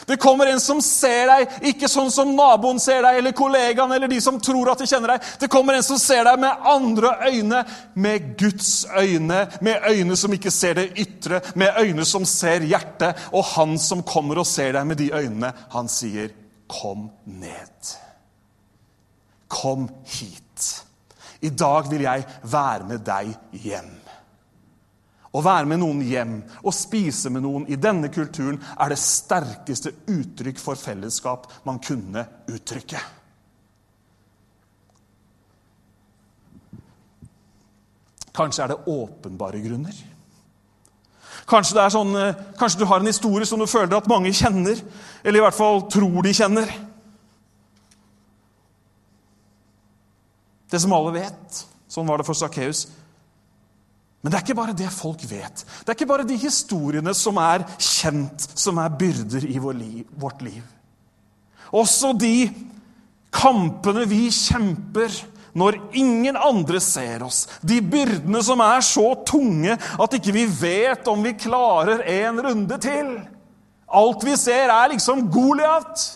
Det 0.06 0.16
kommer 0.20 0.46
en 0.46 0.60
som 0.60 0.80
ser 0.84 1.28
deg, 1.30 1.54
ikke 1.72 1.88
sånn 1.88 2.10
som 2.12 2.34
naboen 2.36 2.80
ser 2.82 3.02
deg, 3.04 3.18
eller 3.20 3.36
kollegaen 3.36 3.92
eller 3.96 4.10
de 4.10 4.20
som 4.20 4.40
tror 4.42 4.72
at 4.72 4.82
de 4.82 4.88
kjenner 4.88 5.14
deg. 5.14 5.28
Det 5.40 5.50
kommer 5.52 5.78
en 5.78 5.86
som 5.86 6.00
ser 6.00 6.24
deg 6.28 6.40
med 6.42 6.68
andre 6.74 7.14
øyne, 7.30 7.64
med 7.94 8.30
Guds 8.40 8.72
øyne, 8.98 9.44
med 9.64 9.88
øyne 9.88 10.16
som 10.20 10.36
ikke 10.36 10.52
ser 10.54 10.78
det 10.80 10.90
ytre, 11.00 11.40
med 11.54 11.80
øyne 11.80 12.04
som 12.08 12.26
ser 12.28 12.66
hjertet. 12.68 13.26
Og 13.32 13.44
han 13.54 13.78
som 13.80 14.04
kommer 14.06 14.42
og 14.42 14.48
ser 14.48 14.74
deg 14.76 14.88
med 14.88 15.00
de 15.00 15.10
øynene, 15.14 15.52
han 15.72 15.88
sier, 15.88 16.30
'Kom 16.68 17.10
ned'. 17.26 17.96
Kom 19.48 19.88
hit. 20.04 20.84
I 21.40 21.48
dag 21.48 21.90
vil 21.90 22.00
jeg 22.00 22.24
være 22.42 22.84
med 22.88 22.98
deg 22.98 23.34
hjem. 23.52 23.93
Å 25.34 25.42
være 25.42 25.66
med 25.66 25.80
noen 25.82 26.02
hjem 26.06 26.36
og 26.62 26.74
spise 26.76 27.32
med 27.34 27.42
noen 27.42 27.66
i 27.66 27.78
denne 27.80 28.10
kulturen 28.14 28.60
er 28.78 28.92
det 28.92 29.00
sterkeste 29.02 29.90
uttrykk 30.06 30.62
for 30.62 30.78
fellesskap 30.78 31.48
man 31.66 31.80
kunne 31.82 32.22
uttrykke. 32.46 33.02
Kanskje 38.34 38.64
er 38.64 38.72
det 38.72 38.82
åpenbare 38.90 39.62
grunner. 39.62 39.94
Kanskje, 41.46 41.82
sånn, 41.92 42.16
eh, 42.16 42.34
kanskje, 42.58 42.78
du 42.80 42.86
har 42.88 43.00
en 43.00 43.06
historie 43.06 43.46
som 43.46 43.58
du 43.60 43.66
føler 43.66 43.96
at 43.96 44.08
mange 44.08 44.32
kjenner, 44.32 44.80
eller 45.22 45.38
i 45.38 45.44
hvert 45.44 45.54
fall 45.54 45.82
tror 45.92 46.22
de 46.22 46.32
kjenner. 46.32 46.70
Det 50.70 50.80
som 50.80 50.92
alle 50.92 51.12
vet. 51.12 51.64
Sånn 51.88 52.06
var 52.06 52.18
det 52.18 52.26
for 52.26 52.34
Sakkeus. 52.34 52.88
Men 54.24 54.32
det 54.32 54.38
er 54.38 54.44
ikke 54.46 54.56
bare 54.56 54.72
det 54.72 54.88
folk 54.88 55.20
vet. 55.28 55.66
Det 55.84 55.90
er 55.92 55.98
ikke 55.98 56.08
bare 56.08 56.24
de 56.24 56.38
historiene 56.40 57.12
som 57.12 57.37
er 57.44 57.66
kjent, 57.76 58.46
som 58.56 58.80
er 58.80 58.94
byrder 58.96 59.44
i 59.44 59.58
vårt 59.60 60.40
liv. 60.40 60.62
Også 61.76 62.14
de 62.16 62.48
kampene 63.34 64.06
vi 64.08 64.22
kjemper 64.32 65.12
når 65.52 65.76
ingen 66.00 66.40
andre 66.40 66.80
ser 66.80 67.26
oss. 67.26 67.44
De 67.60 67.82
byrdene 67.84 68.40
som 68.46 68.64
er 68.64 68.80
så 68.87 69.10
tunge 69.28 69.76
at 69.76 70.16
ikke 70.16 70.34
vi 70.34 70.48
vet 70.48 71.12
om 71.12 71.20
vi 71.20 71.37
klarer 71.44 72.00
en 72.16 72.40
runde 72.48 72.80
til. 72.80 73.14
Alt 73.94 74.24
vi 74.24 74.40
ser, 74.40 74.72
er 74.72 74.90
liksom 74.96 75.28
Goliat. 75.30 76.08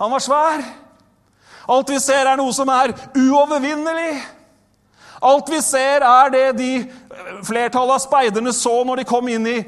Han 0.00 0.16
var 0.16 0.24
svær. 0.24 0.64
Alt 1.70 1.92
vi 1.92 2.00
ser, 2.00 2.24
er 2.24 2.40
noe 2.40 2.56
som 2.56 2.72
er 2.72 2.96
uovervinnelig. 3.12 4.14
Alt 5.20 5.50
vi 5.52 5.60
ser, 5.62 6.04
er 6.06 6.32
det 6.32 6.46
de 6.56 6.70
flertallet 7.44 7.98
av 7.98 8.02
speiderne 8.02 8.52
så 8.56 8.80
når 8.88 9.02
de 9.02 9.08
kom 9.08 9.28
inn 9.28 9.46
i 9.50 9.58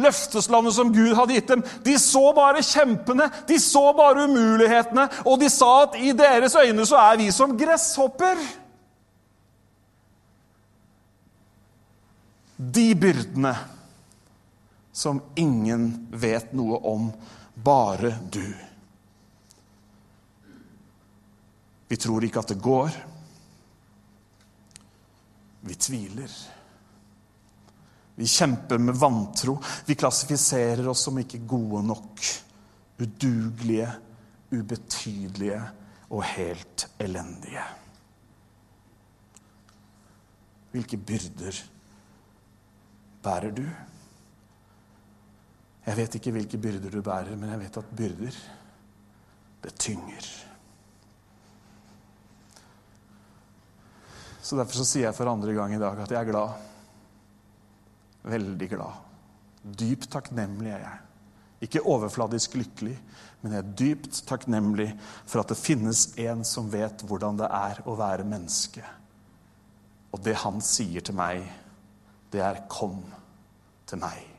løfteslandet 0.00 0.72
som 0.72 0.92
Gud 0.92 1.12
hadde 1.16 1.36
gitt 1.36 1.50
dem. 1.52 1.64
De 1.84 1.98
så 2.00 2.24
bare 2.36 2.64
kjempene, 2.64 3.28
de 3.48 3.58
så 3.60 3.84
bare 3.96 4.24
umulighetene, 4.28 5.08
og 5.28 5.36
de 5.42 5.50
sa 5.52 5.72
at 5.84 5.98
i 6.00 6.14
deres 6.16 6.56
øyne 6.56 6.86
så 6.88 7.00
er 7.00 7.20
vi 7.20 7.28
som 7.34 7.52
gresshopper. 7.58 8.40
De 12.56 12.88
byrdene 12.96 13.54
som 14.92 15.20
ingen 15.36 15.90
vet 16.12 16.52
noe 16.56 16.78
om, 16.88 17.08
bare 17.56 18.14
du. 18.32 18.44
Vi 21.88 21.98
tror 22.00 22.24
ikke 22.24 22.40
at 22.40 22.52
det 22.54 22.62
går. 22.64 22.94
Vi 25.62 25.74
tviler. 25.74 26.38
Vi 28.14 28.26
kjemper 28.28 28.78
med 28.78 28.98
vantro. 28.98 29.56
Vi 29.86 29.94
klassifiserer 29.94 30.88
oss 30.90 31.06
som 31.08 31.20
ikke 31.22 31.44
gode 31.48 31.84
nok. 31.86 32.24
Udugelige, 33.02 33.88
ubetydelige 34.52 35.62
og 36.12 36.26
helt 36.34 36.88
elendige. 37.00 37.64
hvilke 40.72 40.96
byrder 40.96 41.58
bærer 43.22 43.50
du? 43.54 43.64
Jeg 45.86 45.96
vet 45.96 46.14
ikke 46.14 46.32
hvilke 46.32 46.58
byrder 46.58 46.90
du 46.90 47.02
bærer, 47.02 47.36
men 47.36 47.50
jeg 47.50 47.60
vet 47.60 47.76
at 47.76 47.96
byrder, 47.96 48.38
det 49.62 49.74
tynger. 49.78 50.28
Så 54.52 54.58
Derfor 54.58 54.82
så 54.82 54.84
sier 54.84 55.06
jeg 55.06 55.16
for 55.16 55.30
andre 55.30 55.54
gang 55.56 55.72
i 55.72 55.78
dag 55.80 55.96
at 56.02 56.10
jeg 56.12 56.18
er 56.18 56.28
glad. 56.28 56.64
Veldig 58.28 58.66
glad. 58.68 58.98
Dypt 59.80 60.10
takknemlig 60.12 60.74
er 60.74 60.82
jeg. 60.82 60.98
Ikke 61.64 61.80
overfladisk 61.88 62.58
lykkelig, 62.60 62.92
men 63.40 63.54
jeg 63.54 63.62
er 63.62 63.70
dypt 63.80 64.20
takknemlig 64.28 64.90
for 65.22 65.40
at 65.40 65.48
det 65.48 65.56
finnes 65.56 66.02
en 66.20 66.44
som 66.44 66.68
vet 66.68 67.00
hvordan 67.08 67.40
det 67.40 67.48
er 67.48 67.80
å 67.88 67.96
være 67.96 68.28
menneske. 68.28 68.84
Og 70.12 70.20
det 70.20 70.36
han 70.44 70.60
sier 70.60 71.00
til 71.00 71.16
meg, 71.16 71.48
det 72.28 72.44
er 72.44 72.66
'kom 72.68 73.00
til 73.86 74.04
meg'. 74.04 74.36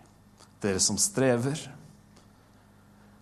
Dere 0.62 0.80
som 0.80 0.98
strever, 0.98 1.58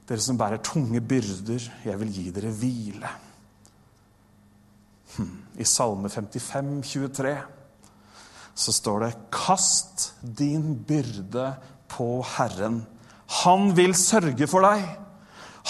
dere 0.08 0.20
som 0.20 0.38
bærer 0.38 0.58
tunge 0.58 1.00
byrder, 1.00 1.72
jeg 1.86 2.00
vil 2.00 2.12
gi 2.12 2.32
dere 2.32 2.52
hvile. 2.52 3.31
I 5.58 5.66
Salme 5.68 6.10
55, 6.10 6.84
23, 6.88 7.36
så 8.54 8.74
står 8.74 9.04
det 9.06 9.12
Kast 9.34 10.12
din 10.22 10.74
byrde 10.88 11.52
på 11.92 12.10
Herren. 12.38 12.82
Han 13.44 13.72
vil 13.76 13.96
sørge 13.98 14.48
for 14.50 14.66
deg. 14.66 14.86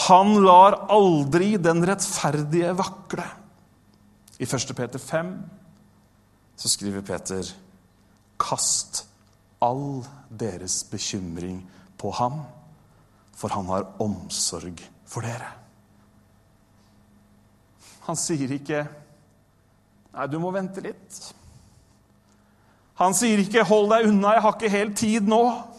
Han 0.08 0.38
lar 0.46 0.80
aldri 0.94 1.56
den 1.62 1.84
rettferdige 1.88 2.74
vakle. 2.80 3.26
I 4.42 4.48
1. 4.48 4.74
Peter 4.78 5.00
5 5.00 5.34
så 6.62 6.70
skriver 6.70 7.06
Peter 7.06 7.46
Kast 8.42 9.06
all 9.62 10.02
deres 10.30 10.82
bekymring 10.90 11.62
på 12.02 12.10
ham, 12.18 12.42
for 13.38 13.54
han 13.54 13.70
har 13.70 13.90
omsorg 14.02 14.82
for 15.06 15.26
dere. 15.26 15.52
Han 18.08 18.18
sier 18.18 18.50
ikke 18.56 18.82
Nei, 20.12 20.28
du 20.28 20.39
må 20.43 20.52
vente 20.52 20.84
litt. 20.84 21.19
Han 23.02 23.15
sier 23.17 23.39
ikke 23.41 23.63
'hold 23.63 23.89
deg 23.89 24.10
unna, 24.12 24.34
jeg 24.36 24.41
har 24.41 24.58
ikke 24.58 24.69
helt 24.69 24.97
tid 24.97 25.28
nå'. 25.28 25.71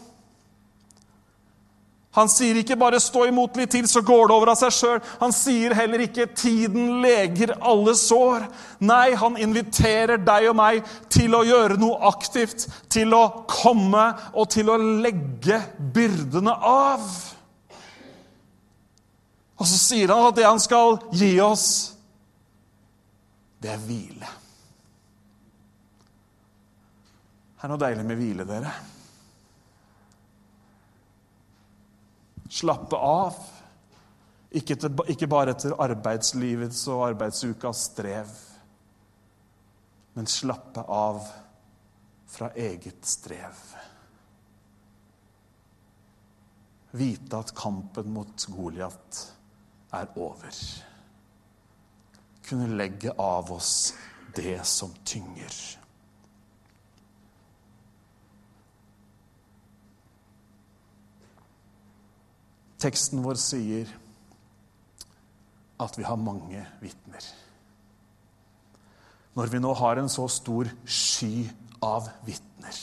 Han 2.13 2.29
sier 2.29 2.55
ikke 2.55 2.75
bare 2.77 2.99
'stå 2.99 3.25
imot 3.25 3.55
litt 3.57 3.71
til, 3.71 3.87
så 3.87 4.01
går 4.01 4.27
det 4.27 4.35
over 4.35 4.51
av 4.51 4.57
seg 4.57 4.69
sjøl'. 4.69 5.01
Han 5.19 5.31
sier 5.31 5.73
heller 5.73 5.99
ikke 5.99 6.27
'tiden 6.27 7.01
leger 7.01 7.55
alle 7.61 7.95
sår'. 7.95 8.49
Nei, 8.79 9.15
han 9.15 9.37
inviterer 9.37 10.17
deg 10.17 10.49
og 10.49 10.55
meg 10.55 10.83
til 11.09 11.33
å 11.33 11.43
gjøre 11.43 11.77
noe 11.77 11.97
aktivt, 12.07 12.67
til 12.89 13.13
å 13.13 13.45
komme 13.47 14.13
og 14.33 14.49
til 14.49 14.69
å 14.69 14.77
legge 14.77 15.61
byrdene 15.93 16.53
av. 16.53 17.01
Og 19.57 19.67
så 19.67 19.77
sier 19.77 20.13
han 20.13 20.27
at 20.27 20.35
det 20.35 20.45
han 20.45 20.59
skal 20.59 20.99
gi 21.13 21.39
oss, 21.39 21.92
det 23.63 23.71
er 23.71 23.83
hvile. 23.87 24.29
Det 27.55 27.63
er 27.63 27.71
noe 27.71 27.79
deilig 27.79 28.03
med 28.03 28.19
hvile, 28.19 28.45
dere. 28.47 28.73
Slappe 32.51 32.99
av. 32.99 33.37
Ikke, 34.53 34.75
til, 34.77 34.99
ikke 35.09 35.29
bare 35.31 35.55
etter 35.55 35.77
arbeidslivets 35.81 36.83
og 36.91 37.07
arbeidsukas 37.07 37.87
strev, 37.87 38.35
men 40.13 40.29
slappe 40.29 40.83
av 40.93 41.23
fra 42.29 42.51
eget 42.53 43.07
strev. 43.09 43.63
Vite 46.93 47.39
at 47.39 47.55
kampen 47.57 48.11
mot 48.13 48.45
Goliat 48.53 49.23
er 49.97 50.11
over. 50.21 50.51
Kunne 52.43 52.75
legge 52.75 53.13
av 53.17 53.51
oss 53.53 53.93
det 54.35 54.59
som 54.67 54.91
tynger. 55.05 55.53
Teksten 62.83 63.21
vår 63.23 63.39
sier 63.39 63.91
at 65.83 65.95
vi 65.97 66.03
har 66.03 66.19
mange 66.19 66.65
vitner. 66.81 67.29
Når 69.33 69.49
vi 69.49 69.61
nå 69.63 69.71
har 69.79 69.97
en 69.97 70.11
så 70.11 70.27
stor 70.29 70.67
sky 70.85 71.47
av 71.83 72.09
vitner, 72.27 72.75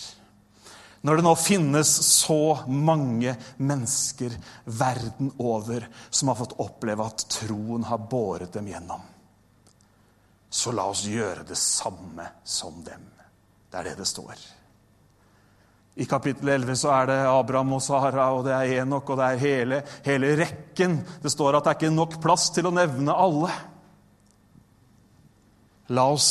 når 1.00 1.16
det 1.16 1.24
nå 1.24 1.30
finnes 1.40 1.90
så 2.04 2.58
mange 2.68 3.32
mennesker 3.56 4.34
verden 4.64 5.30
over 5.40 5.86
som 6.10 6.28
har 6.28 6.36
fått 6.42 6.58
oppleve 6.60 7.06
at 7.06 7.24
troen 7.32 7.86
har 7.88 8.02
båret 8.10 8.52
dem 8.52 8.68
gjennom, 8.68 9.00
så 10.50 10.72
la 10.74 10.88
oss 10.90 11.04
gjøre 11.06 11.44
det 11.46 11.58
samme 11.58 12.26
som 12.44 12.82
dem. 12.84 13.04
Det 13.70 13.78
er 13.78 13.90
det 13.90 14.00
det 14.00 14.08
står. 14.10 14.40
I 16.00 16.06
kapittel 16.08 16.48
11 16.48 16.78
så 16.80 16.90
er 16.94 17.10
det 17.10 17.18
Abraham 17.28 17.74
og 17.76 17.82
Sara, 17.84 18.30
og 18.34 18.44
det 18.46 18.54
er 18.56 18.80
Enok, 18.80 19.10
og 19.10 19.18
det 19.20 19.26
er 19.26 19.42
hele, 19.42 19.80
hele 20.06 20.32
rekken. 20.38 21.00
Det 21.22 21.30
står 21.32 21.58
at 21.58 21.66
det 21.66 21.72
er 21.72 21.78
ikke 21.78 21.92
nok 21.94 22.16
plass 22.22 22.48
til 22.54 22.70
å 22.70 22.74
nevne 22.74 23.14
alle. 23.14 23.50
La 25.94 26.06
oss 26.10 26.30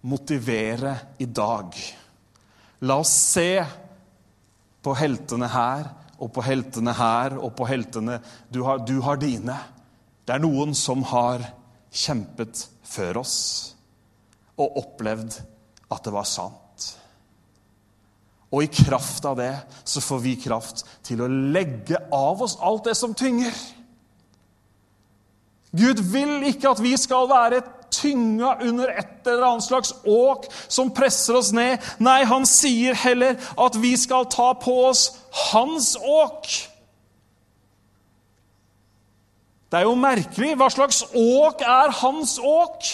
motivere 0.00 0.94
i 1.20 1.28
dag. 1.28 1.76
La 2.88 2.96
oss 3.00 3.12
se 3.12 3.60
på 4.80 4.94
heltene 4.96 5.48
her 5.52 5.90
og 6.20 6.32
på 6.32 6.44
heltene 6.44 6.94
her 6.96 7.36
og 7.36 7.52
på 7.56 7.66
heltene 7.68 8.18
Du 8.52 8.62
har, 8.64 8.80
du 8.84 8.98
har 9.04 9.20
dine. 9.20 9.56
Det 10.24 10.34
er 10.34 10.42
noen 10.42 10.72
som 10.76 11.04
har 11.12 11.44
kjempet 11.92 12.64
før 12.90 13.22
oss 13.22 13.36
og 14.60 14.78
opplevd 14.82 15.38
at 15.90 16.04
det 16.04 16.14
var 16.14 16.28
sant. 16.28 16.88
Og 18.50 18.64
i 18.64 18.70
kraft 18.72 19.26
av 19.30 19.38
det 19.38 19.52
så 19.86 20.02
får 20.02 20.22
vi 20.24 20.38
kraft 20.42 20.82
til 21.06 21.22
å 21.22 21.30
legge 21.30 21.98
av 22.14 22.42
oss 22.42 22.58
alt 22.60 22.88
det 22.90 22.96
som 22.98 23.14
tynger. 23.14 23.54
Gud 25.70 26.02
vil 26.10 26.48
ikke 26.50 26.72
at 26.72 26.82
vi 26.82 26.96
skal 26.98 27.28
være 27.30 27.62
tynga 27.94 28.56
under 28.66 28.90
et 28.90 29.26
eller 29.26 29.46
annet 29.46 29.66
slags 29.66 29.92
åk 30.06 30.48
som 30.68 30.90
presser 30.94 31.38
oss 31.38 31.52
ned. 31.54 31.78
Nei, 32.02 32.22
han 32.26 32.46
sier 32.48 32.98
heller 32.98 33.38
at 33.58 33.78
vi 33.78 33.94
skal 33.98 34.26
ta 34.30 34.52
på 34.58 34.76
oss 34.88 35.08
hans 35.52 35.94
åk. 36.00 36.50
Det 39.70 39.78
er 39.78 39.86
jo 39.86 39.94
merkelig. 39.94 40.56
Hva 40.58 40.68
slags 40.72 41.04
åk 41.14 41.62
er 41.62 41.92
hans 42.00 42.38
åk? 42.42 42.88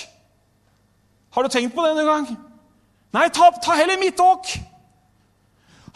Har 1.33 1.45
du 1.45 1.53
tenkt 1.53 1.75
på 1.77 1.85
det 1.85 1.95
noen 1.97 2.11
gang? 2.11 2.33
Nei, 3.17 3.29
ta, 3.33 3.49
ta 3.65 3.77
heller 3.79 3.97
mitt 4.01 4.21
åk. 4.21 4.51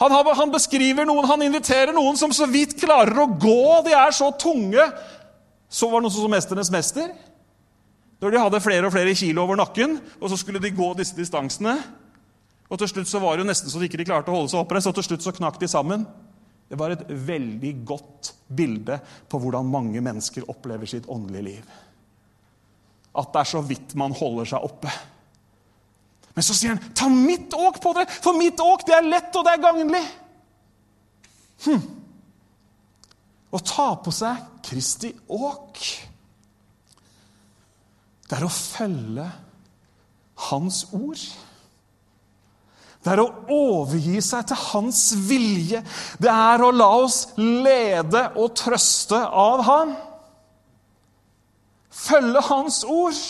Han, 0.00 0.12
har, 0.12 0.30
han, 0.34 0.52
beskriver 0.52 1.04
noen, 1.04 1.26
han 1.28 1.42
inviterer 1.44 1.92
noen 1.92 2.16
som 2.16 2.32
så 2.32 2.48
vidt 2.48 2.78
klarer 2.80 3.18
å 3.20 3.28
gå. 3.28 3.64
De 3.84 3.92
er 3.92 4.14
så 4.16 4.30
tunge. 4.40 4.86
Så 5.68 5.90
var 5.90 6.00
det 6.00 6.08
noen 6.08 6.16
som 6.16 6.32
'Mesternes 6.32 6.72
mester'. 6.72 7.12
Når 8.20 8.30
de 8.30 8.40
hadde 8.40 8.60
flere 8.60 8.86
og 8.88 8.92
flere 8.92 9.14
kilo 9.14 9.42
over 9.42 9.56
nakken, 9.56 10.00
og 10.20 10.30
så 10.30 10.36
skulle 10.36 10.60
de 10.60 10.72
gå 10.76 10.92
disse 10.96 11.16
distansene. 11.16 11.76
Og 12.68 12.78
til 12.78 12.88
slutt 12.88 13.08
så 13.08 13.18
var 13.18 13.36
det 13.36 13.44
jo 13.44 13.48
nesten 13.48 13.70
så 13.70 13.80
de 13.80 13.88
ikke 13.88 14.04
klarte 14.04 14.32
å 14.32 14.36
holde 14.36 14.52
seg 14.52 14.60
oppreist, 14.60 14.86
og 14.86 14.94
til 14.94 15.06
slutt 15.08 15.24
så 15.24 15.32
knakk 15.32 15.60
de 15.60 15.68
sammen. 15.68 16.04
Det 16.70 16.78
var 16.78 16.94
et 16.94 17.08
veldig 17.08 17.72
godt 17.82 18.32
bilde 18.46 19.00
på 19.28 19.38
hvordan 19.42 19.66
mange 19.66 20.00
mennesker 20.04 20.46
opplever 20.50 20.86
sitt 20.86 21.08
åndelige 21.10 21.46
liv. 21.48 21.72
At 23.18 23.32
det 23.34 23.40
er 23.40 23.50
så 23.50 23.62
vidt 23.66 23.96
man 23.98 24.14
holder 24.14 24.52
seg 24.52 24.66
oppe. 24.68 24.92
Men 26.36 26.46
så 26.46 26.54
sier 26.54 26.76
han, 26.76 26.92
'Ta 26.94 27.08
mitt 27.10 27.54
åk 27.58 27.80
på 27.82 27.92
dere, 27.96 28.06
for 28.06 28.38
mitt 28.38 28.60
åk 28.62 28.86
det 28.86 28.94
er 28.94 29.08
lett, 29.08 29.34
og 29.34 29.44
det 29.44 29.52
er 29.52 29.64
gagnlig.' 29.66 30.10
Hm. 31.60 31.82
Å 33.50 33.58
ta 33.58 33.88
på 33.98 34.12
seg 34.14 34.62
Kristi 34.62 35.10
åk, 35.28 35.80
det 38.30 38.38
er 38.38 38.46
å 38.46 38.52
følge 38.52 39.26
Hans 40.40 40.84
ord. 40.94 41.20
Det 43.00 43.14
er 43.14 43.22
å 43.22 43.30
overgi 43.54 44.20
seg 44.24 44.48
til 44.50 44.58
hans 44.60 45.02
vilje. 45.28 45.80
Det 46.20 46.30
er 46.30 46.60
å 46.60 46.72
la 46.74 46.88
oss 47.00 47.22
lede 47.38 48.26
og 48.36 48.52
trøste 48.60 49.16
av 49.16 49.62
han. 49.64 49.94
Følge 51.90 52.42
hans 52.50 52.82
ord. 52.84 53.22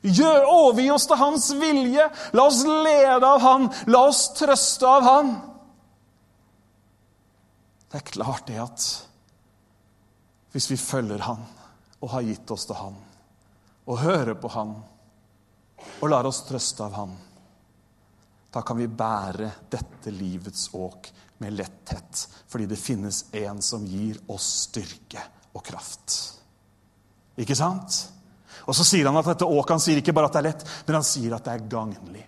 Gjør, 0.00 0.48
overgi 0.48 0.88
oss 0.90 1.06
til 1.06 1.20
hans 1.20 1.46
vilje. 1.60 2.08
La 2.34 2.48
oss 2.48 2.64
lede 2.66 3.30
av 3.30 3.44
han. 3.44 3.70
La 3.86 4.02
oss 4.08 4.24
trøste 4.38 4.90
av 4.90 5.06
han. 5.06 5.32
Det 7.90 8.00
er 8.00 8.10
klart 8.10 8.46
det 8.50 8.58
at 8.62 8.90
hvis 10.50 10.70
vi 10.70 10.78
følger 10.78 11.22
han 11.26 11.42
og 12.00 12.10
har 12.10 12.26
gitt 12.26 12.50
oss 12.50 12.66
til 12.66 12.78
han, 12.78 12.94
og 13.86 14.02
hører 14.02 14.34
på 14.38 14.50
han 14.54 14.76
og 16.00 16.06
lar 16.10 16.26
oss 16.26 16.42
trøste 16.46 16.86
av 16.86 16.94
han, 16.96 17.12
Da 18.50 18.62
kan 18.66 18.78
vi 18.78 18.88
bære 18.90 19.50
dette 19.70 20.10
livets 20.10 20.70
åk 20.74 21.10
med 21.40 21.54
letthet, 21.56 22.26
fordi 22.50 22.66
det 22.68 22.78
finnes 22.80 23.24
en 23.32 23.62
som 23.62 23.84
gir 23.86 24.18
oss 24.28 24.48
styrke 24.66 25.22
og 25.54 25.62
kraft. 25.64 26.16
Ikke 27.40 27.56
sant? 27.56 28.02
Og 28.66 28.76
så 28.76 28.84
sier 28.84 29.08
han 29.08 29.16
at 29.16 29.30
dette 29.30 29.46
åket 29.46 29.76
han 29.76 29.82
sier 29.82 30.02
ikke 30.02 30.14
bare 30.16 30.28
at 30.28 30.36
det 30.36 30.42
er 30.42 30.48
lett, 30.50 30.66
men 30.86 30.98
han 30.98 31.06
sier 31.06 31.36
at 31.36 31.46
det 31.46 31.54
er 31.54 31.70
gagnlig. 31.72 32.26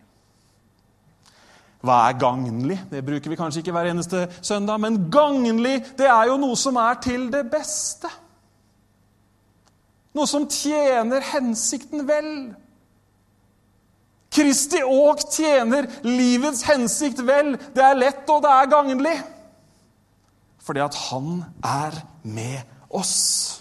Hva 1.82 1.98
er 2.06 2.18
gagnlig? 2.18 2.78
Det 2.92 3.02
bruker 3.04 3.32
vi 3.32 3.38
kanskje 3.38 3.62
ikke 3.64 3.74
hver 3.74 3.90
eneste 3.90 4.28
søndag. 4.38 4.78
Men 4.80 5.00
gagnlig, 5.10 5.80
det 5.98 6.06
er 6.06 6.28
jo 6.30 6.38
noe 6.38 6.58
som 6.58 6.78
er 6.78 7.00
til 7.02 7.26
det 7.32 7.42
beste. 7.50 8.10
Noe 10.14 10.28
som 10.30 10.46
tjener 10.46 11.24
hensikten 11.32 12.06
vel. 12.06 12.30
Kristi 14.33 14.80
åk 14.83 15.20
tjener 15.28 15.89
livets 16.07 16.64
hensikt 16.64 17.20
vel. 17.26 17.57
Det 17.74 17.85
er 17.85 17.99
lett, 17.99 18.24
og 18.33 18.41
det 18.45 18.53
er 18.53 18.70
gagnlig. 18.72 19.16
Fordi 20.62 20.80
at 20.80 20.97
han 21.11 21.43
er 21.66 21.99
med 22.22 22.62
oss. 22.89 23.59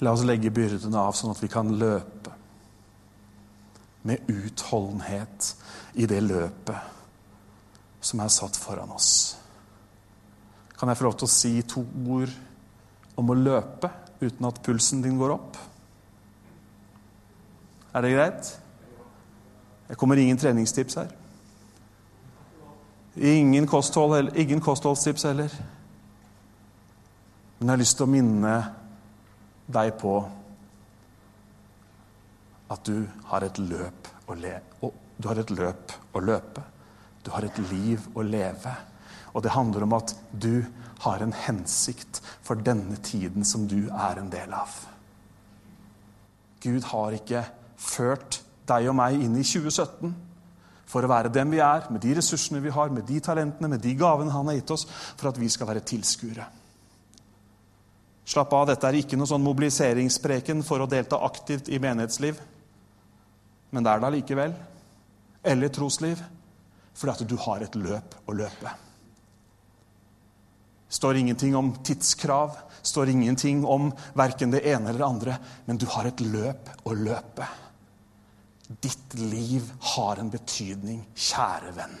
La 0.00 0.14
oss 0.16 0.24
legge 0.24 0.50
byrdene 0.50 0.96
av, 0.96 1.12
sånn 1.12 1.34
at 1.34 1.42
vi 1.44 1.50
kan 1.52 1.74
løpe 1.76 2.32
med 4.08 4.30
utholdenhet 4.32 5.52
i 6.00 6.08
det 6.08 6.22
løpet 6.24 6.99
som 8.00 8.20
er 8.20 8.32
satt 8.32 8.56
foran 8.56 8.92
oss. 8.94 9.36
Kan 10.78 10.88
jeg 10.88 10.96
få 10.96 11.08
lov 11.10 11.18
til 11.20 11.28
å 11.28 11.32
si 11.32 11.52
to 11.68 11.84
ord 12.08 12.32
om 13.20 13.32
å 13.32 13.36
løpe 13.36 13.90
uten 14.20 14.48
at 14.48 14.60
pulsen 14.64 15.02
din 15.04 15.18
går 15.20 15.34
opp? 15.34 15.58
Er 17.92 18.06
det 18.06 18.14
greit? 18.14 18.52
Det 19.88 19.98
kommer 19.98 20.16
ingen 20.16 20.38
treningstips 20.38 21.00
her. 21.00 21.10
Ingen, 23.16 23.66
kosthold, 23.66 24.30
ingen 24.38 24.60
kostholdstips 24.60 25.26
heller. 25.26 25.52
Men 27.58 27.68
jeg 27.68 27.72
har 27.74 27.82
lyst 27.82 27.98
til 27.98 28.06
å 28.06 28.12
minne 28.14 28.54
deg 29.70 29.90
på 30.00 30.14
at 32.70 32.86
du 32.86 33.02
har 33.32 33.44
et 33.44 33.58
løp 33.58 34.08
å 34.30 34.36
le, 34.38 34.54
du 35.18 35.26
har 35.28 35.42
et 35.42 35.50
løp 35.52 35.96
å 36.14 36.22
løpe. 36.22 36.62
Du 37.24 37.30
har 37.34 37.44
et 37.44 37.58
liv 37.70 38.06
å 38.16 38.24
leve. 38.24 38.72
Og 39.34 39.44
det 39.44 39.54
handler 39.54 39.86
om 39.86 39.96
at 39.98 40.14
du 40.32 40.64
har 41.04 41.22
en 41.22 41.34
hensikt 41.46 42.20
for 42.44 42.60
denne 42.60 42.98
tiden 43.04 43.46
som 43.46 43.66
du 43.68 43.88
er 43.88 44.20
en 44.20 44.30
del 44.32 44.52
av. 44.56 44.72
Gud 46.60 46.84
har 46.90 47.16
ikke 47.16 47.44
ført 47.80 48.42
deg 48.68 48.90
og 48.90 48.98
meg 48.98 49.22
inn 49.22 49.38
i 49.38 49.46
2017 49.46 50.12
for 50.90 51.06
å 51.06 51.10
være 51.10 51.30
dem 51.32 51.52
vi 51.54 51.60
er, 51.62 51.86
med 51.92 52.02
de 52.02 52.16
ressursene 52.18 52.60
vi 52.62 52.72
har, 52.74 52.90
med 52.90 53.06
de 53.06 53.20
talentene, 53.22 53.70
med 53.70 53.82
de 53.84 53.92
gavene 53.94 54.32
han 54.34 54.50
har 54.50 54.58
gitt 54.58 54.72
oss, 54.74 54.88
for 55.14 55.30
at 55.30 55.38
vi 55.38 55.48
skal 55.52 55.68
være 55.70 55.84
tilskuere. 55.86 56.48
Slapp 58.30 58.52
av, 58.54 58.66
dette 58.70 58.86
er 58.86 58.98
ikke 58.98 59.18
noe 59.18 59.30
sånn 59.30 59.42
mobiliseringspreken 59.42 60.64
for 60.66 60.82
å 60.82 60.88
delta 60.90 61.18
aktivt 61.26 61.70
i 61.70 61.78
menighetsliv. 61.82 62.42
Men 63.70 63.86
det 63.86 63.92
er 63.92 64.02
det 64.02 64.10
allikevel. 64.10 64.54
Eller 65.46 65.72
trosliv. 65.74 66.20
Fordi 67.00 67.12
at 67.14 67.28
du 67.28 67.36
har 67.40 67.64
et 67.64 67.76
løp 67.80 68.16
å 68.28 68.36
løpe. 68.36 68.72
Det 70.90 70.98
står 70.98 71.16
ingenting 71.16 71.54
om 71.56 71.70
tidskrav, 71.86 72.56
står 72.82 73.12
ingenting 73.12 73.62
om 73.64 73.88
verken 74.18 74.50
det 74.52 74.64
ene 74.66 74.90
eller 74.90 74.98
det 74.98 75.06
andre. 75.06 75.36
Men 75.64 75.78
du 75.80 75.86
har 75.94 76.10
et 76.10 76.20
løp 76.20 76.68
å 76.84 76.96
løpe. 76.98 77.46
Ditt 78.68 79.14
liv 79.18 79.70
har 79.94 80.20
en 80.20 80.30
betydning, 80.30 81.00
kjære 81.14 81.72
venn. 81.78 81.96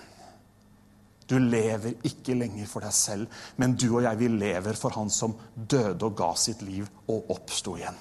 Du 1.30 1.36
lever 1.38 1.94
ikke 2.06 2.34
lenger 2.34 2.66
for 2.66 2.82
deg 2.82 2.94
selv, 2.94 3.40
men 3.62 3.76
du 3.78 3.86
og 3.92 4.02
jeg, 4.02 4.18
vi 4.18 4.28
lever 4.34 4.78
for 4.78 4.94
Han 4.98 5.10
som 5.14 5.36
døde 5.54 6.08
og 6.08 6.16
ga 6.18 6.32
sitt 6.34 6.62
liv 6.66 6.88
og 7.06 7.30
oppsto 7.30 7.76
igjen. 7.78 7.98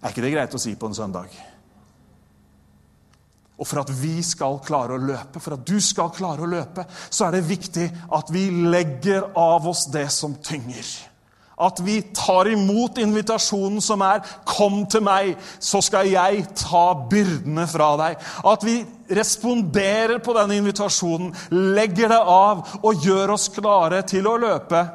Er 0.00 0.14
ikke 0.14 0.22
det 0.22 0.32
greit 0.36 0.54
å 0.54 0.62
si 0.62 0.76
på 0.78 0.86
en 0.86 0.94
søndag? 0.94 1.34
Og 3.64 3.68
for 3.70 3.80
at 3.80 3.90
vi 3.96 4.18
skal 4.20 4.58
klare 4.60 4.92
å 4.92 5.00
løpe, 5.00 5.40
for 5.40 5.56
at 5.56 5.62
du 5.64 5.78
skal 5.80 6.10
klare 6.12 6.44
å 6.44 6.48
løpe, 6.52 6.84
så 7.08 7.24
er 7.24 7.38
det 7.38 7.46
viktig 7.48 7.86
at 8.12 8.28
vi 8.34 8.42
legger 8.68 9.30
av 9.40 9.64
oss 9.70 9.86
det 9.88 10.10
som 10.12 10.34
tynger. 10.44 10.84
At 11.64 11.80
vi 11.80 11.94
tar 12.12 12.50
imot 12.52 13.00
invitasjonen 13.00 13.80
som 13.80 14.02
er 14.02 14.20
'Kom 14.44 14.84
til 14.86 15.00
meg, 15.00 15.38
så 15.58 15.80
skal 15.80 16.10
jeg 16.10 16.54
ta 16.54 16.92
byrdene 17.08 17.66
fra 17.66 17.96
deg'. 17.96 18.20
At 18.44 18.64
vi 18.64 18.84
responderer 19.08 20.18
på 20.18 20.34
denne 20.34 20.56
invitasjonen, 20.56 21.34
legger 21.50 22.08
det 22.08 22.20
av 22.20 22.80
og 22.82 22.94
gjør 23.00 23.32
oss 23.32 23.48
klare 23.48 24.02
til 24.02 24.26
å 24.26 24.36
løpe. 24.36 24.90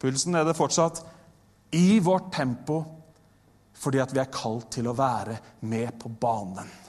Pulsen 0.00 0.32
nede 0.32 0.54
fortsatt. 0.54 1.02
I 1.72 1.98
vårt 1.98 2.32
tempo, 2.32 2.84
fordi 3.74 3.98
at 3.98 4.14
vi 4.14 4.20
er 4.20 4.32
kalt 4.32 4.70
til 4.70 4.86
å 4.86 4.96
være 4.96 5.38
med 5.60 5.98
på 6.00 6.08
banen. 6.08 6.87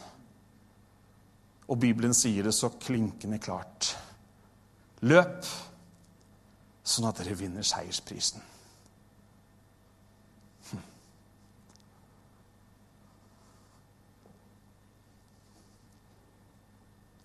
Og 1.70 1.78
Bibelen 1.78 2.14
sier 2.18 2.44
det 2.44 2.54
så 2.58 2.72
klinkende 2.82 3.38
klart. 3.42 3.92
Løp, 5.06 5.46
sånn 6.84 7.08
at 7.10 7.22
dere 7.22 7.38
vinner 7.38 7.66
seiersprisen. 7.66 8.42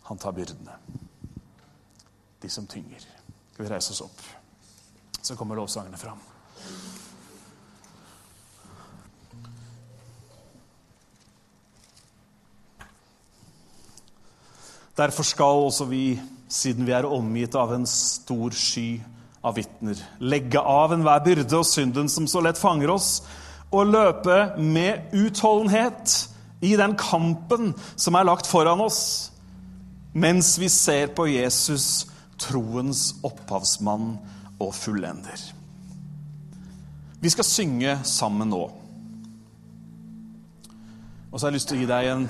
Han 0.05 0.21
tar 0.21 0.33
byrdene. 0.37 0.77
De 2.41 2.49
som 2.53 2.67
tynger. 2.69 3.01
Skal 3.53 3.65
vi 3.65 3.71
reise 3.73 3.95
oss 3.95 4.03
opp? 4.05 4.21
Så 5.23 5.37
kommer 5.37 5.57
lovsangene 5.57 5.97
fram. 5.97 6.21
Derfor 14.97 15.27
skal 15.27 15.65
også 15.67 15.89
vi, 15.91 16.21
siden 16.49 16.87
vi 16.87 16.95
er 16.95 17.09
omgitt 17.09 17.57
av 17.59 17.73
en 17.75 17.87
stor 17.91 18.55
sky 18.55 19.01
av 19.45 19.57
vitner, 19.59 19.99
legge 20.25 20.61
av 20.61 20.95
enhver 20.95 21.25
byrde 21.25 21.59
og 21.59 21.67
synden 21.69 22.09
som 22.09 22.29
så 22.31 22.41
lett 22.45 22.61
fanger 22.61 22.95
oss, 22.95 23.19
og 23.75 23.91
løpe 23.91 24.55
med 24.63 25.11
utholdenhet 25.19 26.15
i 26.65 26.77
den 26.79 26.95
kampen 26.97 27.73
som 27.97 28.15
er 28.15 28.29
lagt 28.29 28.49
foran 28.49 28.81
oss 28.85 29.31
mens 30.15 30.53
vi 30.63 30.69
ser 30.71 31.09
på 31.11 31.27
Jesus, 31.27 32.07
troens 32.39 33.17
opphavsmann 33.27 34.13
og 34.63 34.71
fullender. 34.79 35.41
Vi 37.19 37.33
skal 37.35 37.47
synge 37.49 37.97
sammen 38.07 38.53
nå. 38.53 38.63
Og 41.33 41.41
så 41.41 41.47
har 41.47 41.51
jeg 41.51 41.57
lyst 41.59 41.73
til 41.73 41.81
å 41.81 41.83
gi 41.83 41.91
deg 41.91 42.11
en 42.13 42.29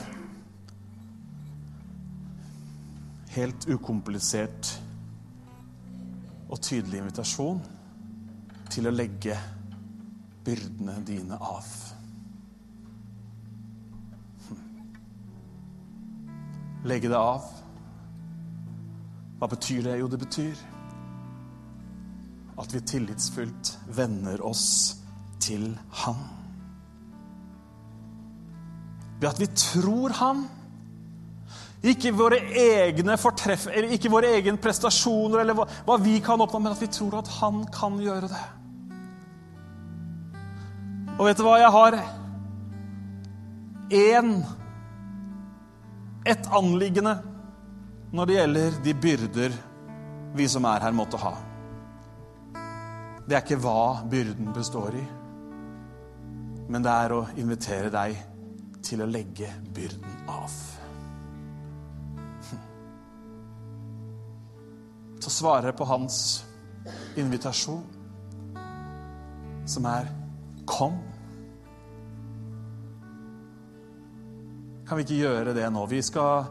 helt 3.35 3.67
ukomplisert 3.69 4.71
og 6.49 6.61
tydelig 6.63 7.01
invitasjon 7.03 7.61
til 8.71 8.89
å 8.89 8.95
legge 8.95 9.37
byrdene 10.45 10.97
dine 11.07 11.39
av. 11.41 11.69
Legge 16.85 17.11
det 17.11 17.19
av 17.19 17.53
hva 19.45 19.49
betyr 19.51 19.83
det? 19.85 19.99
Jo, 19.99 20.07
det 20.09 20.19
betyr 20.23 20.61
at 22.63 22.71
vi 22.73 22.81
tillitsfullt 22.87 23.73
venner 23.97 24.41
oss 24.47 24.95
til 25.43 25.67
Han. 26.05 26.23
Ved 29.21 29.29
at 29.29 29.41
vi 29.43 29.49
tror 29.53 30.15
Han. 30.21 30.47
Ikke 31.85 32.15
våre 32.17 32.39
egne 32.57 33.19
fortreff, 33.21 33.67
ikke 33.69 34.09
våre 34.13 34.31
egne 34.39 34.57
prestasjoner 34.61 35.43
eller 35.43 35.57
hva, 35.59 35.67
hva 35.85 35.97
vi 36.01 36.17
kan 36.25 36.41
oppnå, 36.41 36.63
men 36.65 36.73
at 36.73 36.81
vi 36.81 36.89
tror 36.89 37.19
at 37.19 37.29
Han 37.43 37.67
kan 37.73 37.99
gjøre 38.01 38.31
det. 38.33 38.45
Og 41.19 41.29
vet 41.29 41.39
du 41.39 41.45
hva? 41.47 41.59
Jeg 41.61 41.75
har 41.75 41.99
én 43.95 44.31
et 46.25 46.47
anliggende 46.57 47.19
når 48.15 48.27
det 48.27 48.39
gjelder 48.39 48.79
de 48.85 48.95
byrder 49.05 49.57
vi 50.35 50.47
som 50.49 50.65
er 50.67 50.87
her, 50.87 50.95
måtte 50.97 51.21
ha. 51.21 51.35
Det 53.25 53.37
er 53.37 53.45
ikke 53.45 53.61
hva 53.63 54.05
byrden 54.11 54.53
består 54.57 54.97
i, 54.99 55.05
men 56.69 56.85
det 56.85 56.93
er 56.93 57.15
å 57.15 57.25
invitere 57.41 57.93
deg 57.93 58.17
til 58.85 59.05
å 59.05 59.11
legge 59.11 59.53
byrden 59.77 60.25
av. 60.33 60.74
til 65.21 65.31
å 65.31 65.35
svare 65.35 65.73
på 65.77 65.87
hans 65.89 66.45
invitasjon, 67.17 67.85
som 69.67 69.87
er 69.87 70.09
'kom'. 70.67 71.01
Kan 74.89 74.99
vi 74.99 75.05
ikke 75.05 75.23
gjøre 75.23 75.55
det 75.55 75.73
nå? 75.73 75.87
Vi 75.87 76.03
skal 76.03 76.45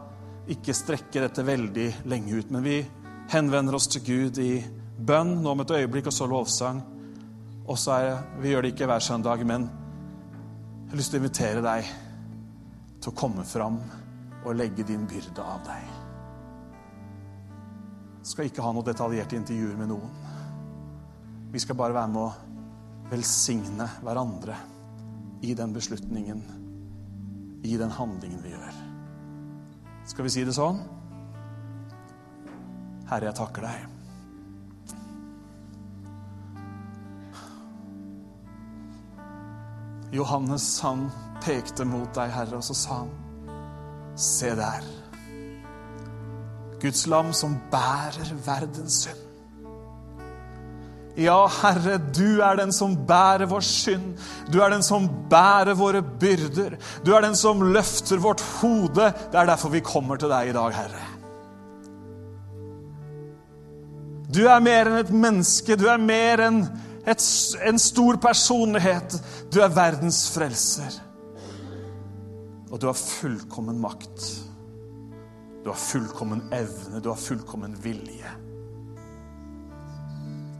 ikke 0.50 0.74
strekke 0.74 1.20
dette 1.20 1.44
veldig 1.46 1.94
lenge 2.10 2.32
ut, 2.34 2.50
men 2.50 2.62
vi 2.62 2.86
henvender 3.32 3.74
oss 3.74 3.86
til 3.86 4.02
Gud 4.02 4.38
i 4.38 4.64
bønn 4.98 5.42
nå 5.42 5.54
om 5.54 5.60
et 5.60 5.70
øyeblikk, 5.70 6.06
og 6.10 6.12
så 6.12 6.26
lovsang. 6.26 6.82
Og 7.66 7.78
så 7.78 7.92
er 7.92 8.22
Vi 8.40 8.50
gjør 8.50 8.62
det 8.62 8.72
ikke 8.74 8.86
hver 8.86 9.00
søndag, 9.00 9.46
men 9.46 9.62
jeg 9.62 10.90
har 10.90 10.96
lyst 10.96 11.10
til 11.10 11.20
å 11.20 11.22
invitere 11.22 11.62
deg 11.62 11.84
til 13.00 13.12
å 13.12 13.16
komme 13.16 13.44
fram 13.44 13.80
og 14.44 14.56
legge 14.56 14.86
din 14.86 15.06
byrde 15.06 15.42
av 15.42 15.64
deg. 15.66 15.93
Skal 18.24 18.48
ikke 18.48 18.64
ha 18.64 18.72
noe 18.72 18.86
detaljerte 18.86 19.36
intervjuer 19.36 19.76
med 19.76 19.90
noen. 19.92 20.12
Vi 21.52 21.60
skal 21.62 21.76
bare 21.78 21.94
være 21.94 22.10
med 22.10 22.22
å 22.22 22.32
velsigne 23.10 23.86
hverandre 24.00 24.56
i 25.44 25.52
den 25.54 25.74
beslutningen, 25.76 26.40
i 27.62 27.76
den 27.76 27.92
handlingen 27.92 28.40
vi 28.42 28.54
gjør. 28.54 28.78
Skal 30.08 30.26
vi 30.26 30.32
si 30.32 30.44
det 30.44 30.56
sånn? 30.56 30.80
Herre, 33.10 33.28
jeg 33.28 33.36
takker 33.36 33.68
deg. 33.68 33.90
Johannes 40.14 40.66
han 40.80 41.08
pekte 41.44 41.84
mot 41.84 42.08
deg, 42.16 42.30
Herre, 42.32 42.60
og 42.60 42.64
så 42.64 42.76
sa 42.78 43.00
han, 43.02 43.10
se 44.16 44.52
der. 44.56 45.03
Guds 46.84 47.06
lam 47.08 47.32
som 47.32 47.56
bærer 47.72 48.34
verdens 48.44 49.04
synd. 49.06 49.20
Ja, 51.16 51.46
Herre, 51.46 52.00
du 52.10 52.40
er 52.42 52.58
den 52.58 52.72
som 52.74 52.96
bærer 53.06 53.46
vår 53.46 53.62
synd. 53.62 54.16
Du 54.50 54.58
er 54.60 54.72
den 54.74 54.82
som 54.82 55.06
bærer 55.30 55.76
våre 55.78 56.02
byrder. 56.02 56.74
Du 57.06 57.12
er 57.14 57.22
den 57.22 57.36
som 57.38 57.62
løfter 57.62 58.18
vårt 58.18 58.42
hode. 58.60 59.12
Det 59.30 59.38
er 59.38 59.46
derfor 59.46 59.70
vi 59.70 59.80
kommer 59.80 60.18
til 60.18 60.32
deg 60.32 60.50
i 60.50 60.56
dag, 60.56 60.74
Herre. 60.74 61.04
Du 64.34 64.42
er 64.50 64.64
mer 64.64 64.90
enn 64.90 64.98
et 65.04 65.12
menneske. 65.14 65.76
Du 65.78 65.86
er 65.86 66.02
mer 66.02 66.42
enn 66.48 66.64
en 67.06 67.78
stor 67.78 68.18
personlighet. 68.18 69.14
Du 69.54 69.60
er 69.62 69.70
verdens 69.70 70.24
frelser. 70.34 70.98
Og 72.72 72.80
du 72.82 72.88
har 72.90 72.98
fullkommen 72.98 73.78
makt. 73.78 74.43
Du 75.64 75.70
har 75.70 75.76
fullkommen 75.76 76.52
evne, 76.52 77.00
du 77.00 77.08
har 77.08 77.16
fullkommen 77.16 77.74
vilje. 77.80 78.30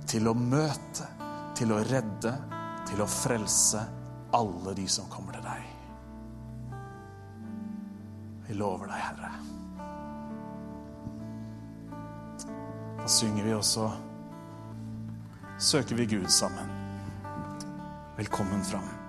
Til 0.09 0.31
å 0.31 0.33
møte, 0.33 1.09
til 1.59 1.75
å 1.77 1.83
redde, 1.85 2.33
til 2.89 3.03
å 3.05 3.09
frelse 3.13 3.83
alle 4.33 4.73
de 4.79 4.87
som 4.89 5.11
kommer 5.13 5.37
til 5.37 5.45
deg. 5.45 5.69
Vi 8.49 8.57
lover 8.57 8.89
deg, 8.89 9.05
Herre. 9.11 9.31
Da 13.03 13.13
synger 13.13 13.45
vi 13.45 13.55
også 13.61 13.93
Søker 15.65 15.95
vi 16.01 16.09
Gud 16.17 16.31
sammen. 16.33 16.69
Velkommen 18.17 18.65
fram. 18.65 19.04